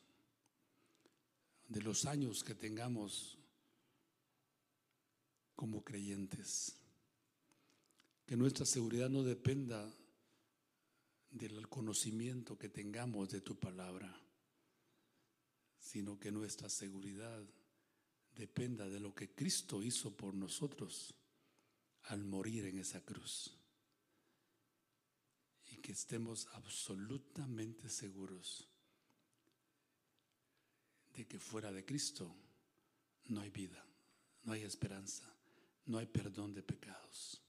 de 1.69 1.83
los 1.83 2.07
años 2.07 2.45
que 2.45 2.55
tengamos 2.55 3.39
como 5.57 5.85
creyentes. 5.85 6.77
Que 8.25 8.37
nuestra 8.37 8.65
seguridad 8.65 9.11
no 9.11 9.23
dependa 9.23 9.93
del 11.31 11.69
conocimiento 11.69 12.59
que 12.59 12.69
tengamos 12.69 13.31
de 13.31 13.41
tu 13.41 13.59
palabra, 13.59 14.15
sino 15.79 16.19
que 16.19 16.31
nuestra 16.31 16.69
seguridad 16.69 17.43
dependa 18.35 18.89
de 18.89 19.01
lo 19.01 19.15
que 19.15 19.35
Cristo 19.35 19.83
hizo 19.83 20.17
por 20.17 20.35
nosotros 20.35 21.15
al 22.05 22.25
morir 22.25 22.67
en 22.67 22.79
esa 22.79 23.01
cruz. 23.01 23.62
Y 25.73 25.77
que 25.77 25.93
estemos 25.93 26.47
absolutamente 26.53 27.89
seguros 27.89 28.69
de 31.15 31.27
que 31.27 31.39
fuera 31.39 31.73
de 31.73 31.85
Cristo 31.85 32.35
no 33.29 33.41
hay 33.41 33.51
vida, 33.51 33.85
no 34.45 34.53
hay 34.53 34.63
esperanza, 34.63 35.25
no 35.87 35.99
hay 35.99 36.07
perdón 36.07 36.55
de 36.55 36.63
pecados. 36.63 37.41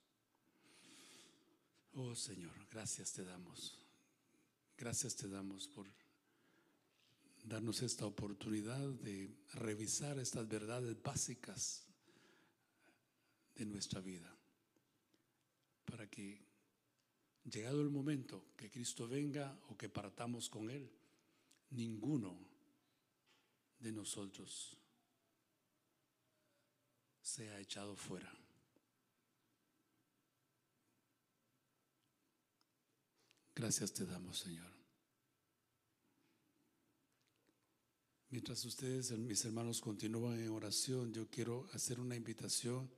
Oh 1.94 2.16
Señor, 2.16 2.68
gracias 2.72 3.14
te 3.14 3.24
damos. 3.24 3.78
Gracias 4.78 5.16
te 5.16 5.28
damos 5.28 5.68
por 5.68 5.88
darnos 7.44 7.82
esta 7.82 8.06
oportunidad 8.06 8.80
de 8.80 9.30
revisar 9.54 10.18
estas 10.18 10.48
verdades 10.48 11.02
básicas 11.02 11.84
de 13.56 13.66
nuestra 13.66 14.02
vida. 14.02 14.36
Para 15.86 16.10
que, 16.10 16.42
llegado 17.46 17.82
el 17.82 17.90
momento 17.90 18.46
que 18.56 18.70
Cristo 18.70 19.08
venga 19.08 19.58
o 19.70 19.78
que 19.78 19.90
partamos 19.90 20.50
con 20.50 20.70
Él, 20.70 20.90
ninguno 21.72 22.38
de 23.80 23.92
nosotros 23.92 24.78
sea 27.22 27.60
echado 27.60 27.96
fuera. 27.96 28.32
Gracias 33.56 33.94
te 33.94 34.06
damos, 34.06 34.40
Señor. 34.40 34.74
Mientras 38.30 38.66
ustedes, 38.66 39.12
mis 39.12 39.46
hermanos, 39.46 39.80
continúan 39.80 40.40
en 40.40 40.50
oración, 40.50 41.14
yo 41.14 41.30
quiero 41.30 41.70
hacer 41.72 42.00
una 42.00 42.16
invitación. 42.16 42.90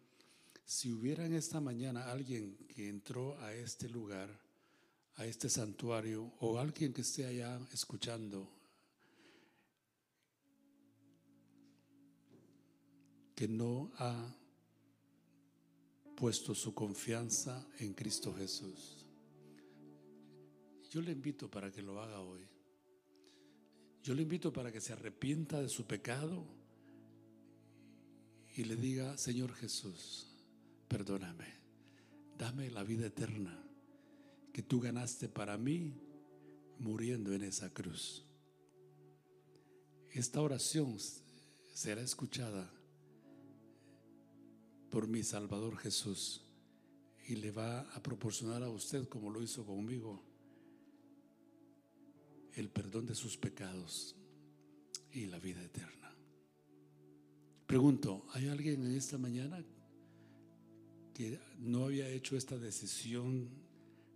Si 0.66 0.92
hubiera 0.92 1.26
en 1.26 1.34
esta 1.34 1.62
mañana 1.62 2.12
alguien 2.12 2.58
que 2.68 2.90
entró 2.90 3.40
a 3.40 3.54
este 3.54 3.88
lugar, 3.88 4.30
a 5.16 5.26
este 5.26 5.48
santuario, 5.48 6.34
o 6.40 6.58
alguien 6.58 6.92
que 6.92 7.02
esté 7.02 7.26
allá 7.26 7.60
escuchando, 7.72 8.52
que 13.36 13.48
no 13.48 13.92
ha 13.98 14.36
puesto 16.16 16.56
su 16.56 16.74
confianza 16.74 17.68
en 17.80 17.94
Cristo 17.94 18.34
Jesús. 18.34 19.06
Yo 20.90 21.02
le 21.02 21.12
invito 21.12 21.52
para 21.52 21.72
que 21.72 21.82
lo 21.82 22.02
haga 22.02 22.22
hoy. 22.22 22.48
Yo 24.02 24.16
le 24.16 24.22
invito 24.22 24.54
para 24.54 24.72
que 24.72 24.80
se 24.80 24.94
arrepienta 24.94 25.62
de 25.62 25.68
su 25.68 25.86
pecado 25.86 26.46
y 28.56 28.64
le 28.64 28.78
diga, 28.78 29.18
Señor 29.18 29.54
Jesús, 29.54 30.25
perdóname, 30.96 31.46
dame 32.38 32.72
la 32.72 32.82
vida 32.82 33.08
eterna 33.08 33.62
que 34.54 34.62
tú 34.64 34.80
ganaste 34.80 35.28
para 35.28 35.58
mí 35.58 35.94
muriendo 36.80 37.34
en 37.34 37.42
esa 37.42 37.70
cruz. 37.74 38.24
Esta 40.12 40.40
oración 40.40 40.96
será 41.74 42.00
escuchada 42.00 42.72
por 44.90 45.10
mi 45.10 45.22
Salvador 45.22 45.76
Jesús 45.76 46.46
y 47.28 47.36
le 47.36 47.52
va 47.52 47.82
a 47.82 48.02
proporcionar 48.02 48.64
a 48.64 48.70
usted, 48.70 49.10
como 49.10 49.30
lo 49.30 49.44
hizo 49.44 49.66
conmigo, 49.66 50.24
el 52.54 52.70
perdón 52.70 53.06
de 53.06 53.16
sus 53.16 53.36
pecados 53.36 54.16
y 55.12 55.26
la 55.26 55.40
vida 55.40 55.62
eterna. 55.62 56.16
Pregunto, 57.68 58.26
¿hay 58.32 58.48
alguien 58.48 58.86
en 58.86 58.96
esta 58.96 59.18
mañana 59.18 59.62
que 61.16 61.40
no 61.60 61.86
había 61.86 62.10
hecho 62.10 62.36
esta 62.36 62.58
decisión 62.58 63.48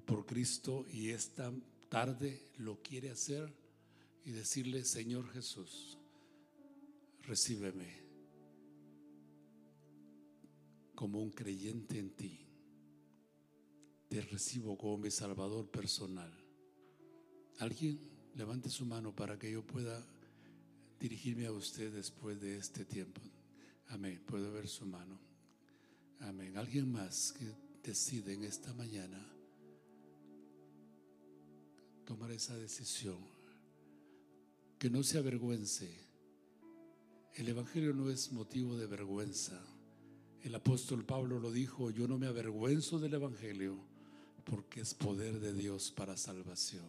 por 0.06 0.26
Cristo 0.26 0.86
y 0.92 1.10
esta 1.10 1.52
tarde 1.88 2.52
lo 2.58 2.82
quiere 2.82 3.10
hacer 3.10 3.52
y 4.26 4.32
decirle, 4.32 4.84
Señor 4.84 5.32
Jesús, 5.32 5.98
recíbeme 7.24 8.04
como 10.94 11.22
un 11.22 11.32
creyente 11.32 11.98
en 11.98 12.10
ti? 12.10 12.46
Te 14.10 14.20
recibo 14.20 14.78
como 14.78 14.98
mi 14.98 15.10
Salvador 15.10 15.72
personal. 15.72 16.34
¿Alguien? 17.60 17.98
Levante 18.36 18.70
su 18.70 18.86
mano 18.86 19.16
para 19.16 19.40
que 19.40 19.50
yo 19.50 19.66
pueda 19.66 20.06
dirigirme 21.00 21.46
a 21.46 21.54
usted 21.54 21.94
después 21.94 22.42
de 22.42 22.58
este 22.58 22.84
tiempo. 22.84 23.22
Amén. 23.88 24.22
Puedo 24.26 24.52
ver 24.52 24.68
su 24.68 24.86
mano. 24.86 25.29
Amén. 26.20 26.58
Alguien 26.58 26.92
más 26.92 27.34
que 27.34 27.52
decide 27.84 28.34
en 28.34 28.44
esta 28.44 28.74
mañana 28.74 29.26
tomar 32.06 32.32
esa 32.32 32.58
decisión. 32.58 33.18
Que 34.78 34.90
no 34.90 35.04
se 35.04 35.18
avergüence. 35.18 35.90
El 37.36 37.50
Evangelio 37.50 37.94
no 37.94 38.10
es 38.10 38.32
motivo 38.32 38.78
de 38.78 38.88
vergüenza. 38.88 39.62
El 40.42 40.56
apóstol 40.56 41.06
Pablo 41.06 41.40
lo 41.40 41.52
dijo, 41.52 41.92
yo 41.92 42.08
no 42.08 42.18
me 42.18 42.28
avergüenzo 42.28 42.98
del 42.98 43.14
Evangelio 43.14 43.78
porque 44.46 44.82
es 44.82 44.94
poder 44.94 45.40
de 45.40 45.54
Dios 45.54 45.92
para 45.92 46.18
salvación. 46.18 46.86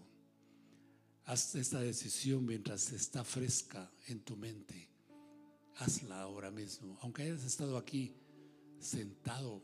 Haz 1.27 1.55
esta 1.55 1.81
decisión 1.81 2.47
mientras 2.47 2.93
está 2.93 3.25
fresca 3.25 3.91
en 4.07 4.21
tu 4.21 4.37
mente. 4.37 4.89
Hazla 5.77 6.23
ahora 6.23 6.51
mismo. 6.51 6.99
Aunque 7.03 7.23
hayas 7.23 7.45
estado 7.45 7.77
aquí 7.77 8.15
sentado 8.81 9.63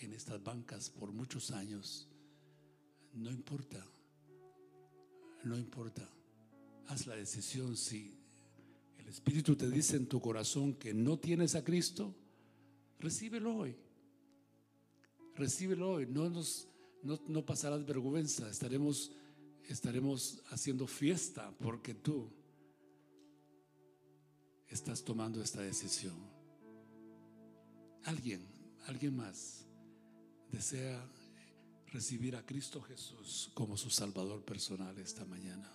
en 0.00 0.12
estas 0.12 0.42
bancas 0.42 0.90
por 0.90 1.12
muchos 1.12 1.50
años, 1.50 2.08
no 3.12 3.30
importa. 3.30 3.84
No 5.44 5.56
importa. 5.56 6.08
Haz 6.88 7.06
la 7.06 7.16
decisión 7.16 7.76
si 7.76 8.18
el 8.98 9.08
Espíritu 9.08 9.56
te 9.56 9.68
dice 9.70 9.96
en 9.96 10.06
tu 10.06 10.20
corazón 10.20 10.74
que 10.74 10.94
no 10.94 11.18
tienes 11.18 11.54
a 11.54 11.64
Cristo, 11.64 12.14
recíbelo 12.98 13.56
hoy. 13.56 13.76
Recíbelo 15.36 15.92
hoy. 15.92 16.06
No, 16.06 16.30
nos, 16.30 16.68
no, 17.02 17.20
no 17.26 17.44
pasarás 17.44 17.84
vergüenza. 17.84 18.48
Estaremos 18.48 19.12
estaremos 19.68 20.42
haciendo 20.50 20.86
fiesta 20.86 21.52
porque 21.58 21.94
tú 21.94 22.30
estás 24.68 25.02
tomando 25.02 25.42
esta 25.42 25.62
decisión. 25.62 26.33
Alguien, 28.04 28.46
alguien 28.86 29.16
más 29.16 29.64
desea 30.52 31.02
recibir 31.86 32.36
a 32.36 32.44
Cristo 32.44 32.82
Jesús 32.82 33.50
como 33.54 33.78
su 33.78 33.88
Salvador 33.88 34.44
personal 34.44 34.98
esta 34.98 35.24
mañana. 35.24 35.70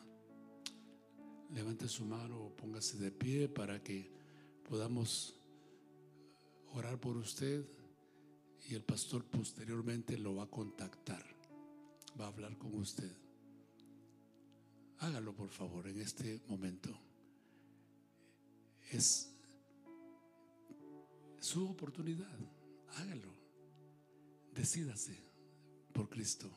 Levante 1.56 1.88
su 1.88 2.06
mano 2.06 2.38
o 2.38 2.56
póngase 2.56 2.98
de 2.98 3.12
pie 3.12 3.50
para 3.50 3.82
que 3.82 4.12
podamos 4.70 5.34
orar 6.74 7.00
por 7.00 7.18
usted 7.18 7.66
y 8.70 8.76
el 8.76 8.84
pastor 8.84 9.26
posteriormente 9.26 10.16
lo 10.18 10.36
va 10.36 10.44
a 10.44 10.50
contactar, 10.52 11.26
va 12.20 12.26
a 12.26 12.28
hablar 12.28 12.56
con 12.60 12.76
usted. 12.76 13.12
Hágalo 15.00 15.34
por 15.34 15.50
favor 15.50 15.88
en 15.88 16.00
este 16.00 16.42
momento. 16.48 16.96
Es 18.92 19.32
su 21.40 21.70
oportunidad. 21.70 22.38
Hágalo. 22.96 23.34
Decídase 24.54 25.18
por 25.94 26.10
Cristo. 26.10 26.50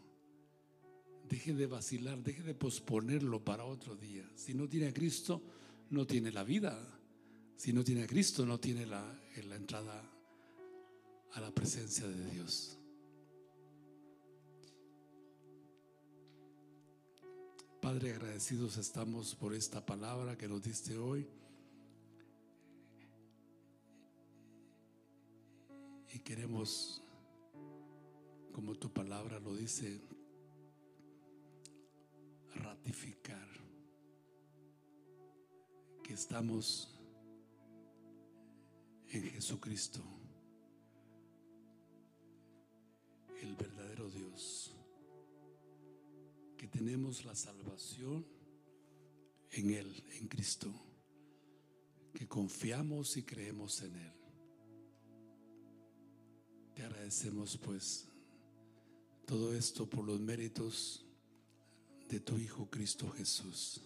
Deje 1.28 1.54
de 1.54 1.66
vacilar, 1.66 2.22
deje 2.22 2.42
de 2.42 2.54
posponerlo 2.54 3.44
para 3.44 3.64
otro 3.64 3.96
día. 3.96 4.28
Si 4.34 4.54
no 4.54 4.68
tiene 4.68 4.88
a 4.88 4.92
Cristo, 4.92 5.42
no 5.90 6.06
tiene 6.06 6.30
la 6.30 6.44
vida. 6.44 6.78
Si 7.56 7.72
no 7.72 7.84
tiene 7.84 8.02
a 8.02 8.06
Cristo, 8.06 8.44
no 8.44 8.58
tiene 8.58 8.86
la, 8.86 9.18
la 9.48 9.56
entrada 9.56 10.02
a 11.32 11.40
la 11.40 11.50
presencia 11.52 12.06
de 12.06 12.30
Dios. 12.30 12.76
Padre, 17.80 18.14
agradecidos 18.14 18.76
estamos 18.76 19.34
por 19.34 19.54
esta 19.54 19.84
palabra 19.84 20.36
que 20.36 20.48
nos 20.48 20.62
diste 20.62 20.96
hoy. 20.96 21.26
Y 26.12 26.18
queremos, 26.18 27.02
como 28.52 28.74
tu 28.74 28.92
palabra 28.92 29.40
lo 29.40 29.56
dice, 29.56 30.02
ratificar 32.54 33.48
que 36.02 36.12
estamos 36.12 36.98
en 39.08 39.22
Jesucristo, 39.30 40.02
el 43.40 43.56
verdadero 43.56 44.10
Dios, 44.10 44.76
que 46.58 46.68
tenemos 46.68 47.24
la 47.24 47.34
salvación 47.34 48.26
en 49.50 49.70
Él, 49.70 50.04
en 50.20 50.28
Cristo, 50.28 50.70
que 52.12 52.28
confiamos 52.28 53.16
y 53.16 53.22
creemos 53.22 53.80
en 53.82 53.96
Él. 53.96 54.21
Agradecemos 56.82 57.56
pues 57.58 58.06
todo 59.24 59.54
esto 59.54 59.88
por 59.88 60.04
los 60.04 60.20
méritos 60.20 61.04
de 62.08 62.18
tu 62.18 62.36
Hijo 62.36 62.68
Cristo 62.68 63.08
Jesús. 63.10 63.80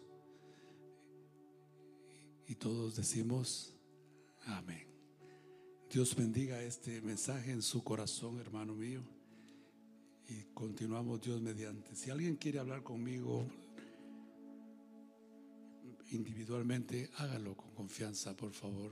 Y 2.49 2.55
todos 2.55 2.97
decimos, 2.97 3.75
amén. 4.47 4.87
Dios 5.91 6.17
bendiga 6.17 6.63
este 6.63 7.01
mensaje 7.03 7.53
en 7.53 7.63
su 7.63 7.85
corazón, 7.85 8.39
hermano 8.39 8.75
mío. 8.75 9.03
Y 10.29 10.43
continuamos 10.55 11.21
Dios 11.21 11.41
mediante. 11.43 11.95
Si 11.95 12.11
alguien 12.11 12.37
quiere 12.37 12.61
hablar 12.61 12.83
conmigo 12.83 13.47
individualmente, 16.11 17.11
hágalo 17.17 17.57
con 17.57 17.71
confianza, 17.75 18.37
por 18.37 18.53
favor. 18.53 18.91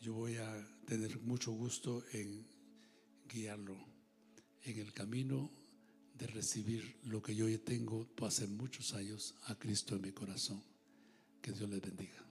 Yo 0.00 0.14
voy 0.14 0.36
a 0.36 0.66
tener 0.84 1.20
mucho 1.20 1.52
gusto 1.52 2.02
en 2.12 2.59
guiarlo 3.32 3.76
en 4.62 4.78
el 4.78 4.92
camino 4.92 5.50
de 6.18 6.26
recibir 6.26 6.96
lo 7.04 7.22
que 7.22 7.34
yo 7.34 7.46
tengo 7.62 8.08
hace 8.22 8.46
muchos 8.46 8.94
años 8.94 9.34
a 9.46 9.54
Cristo 9.54 9.96
en 9.96 10.02
mi 10.02 10.12
corazón. 10.12 10.62
Que 11.40 11.52
Dios 11.52 11.70
les 11.70 11.80
bendiga. 11.80 12.29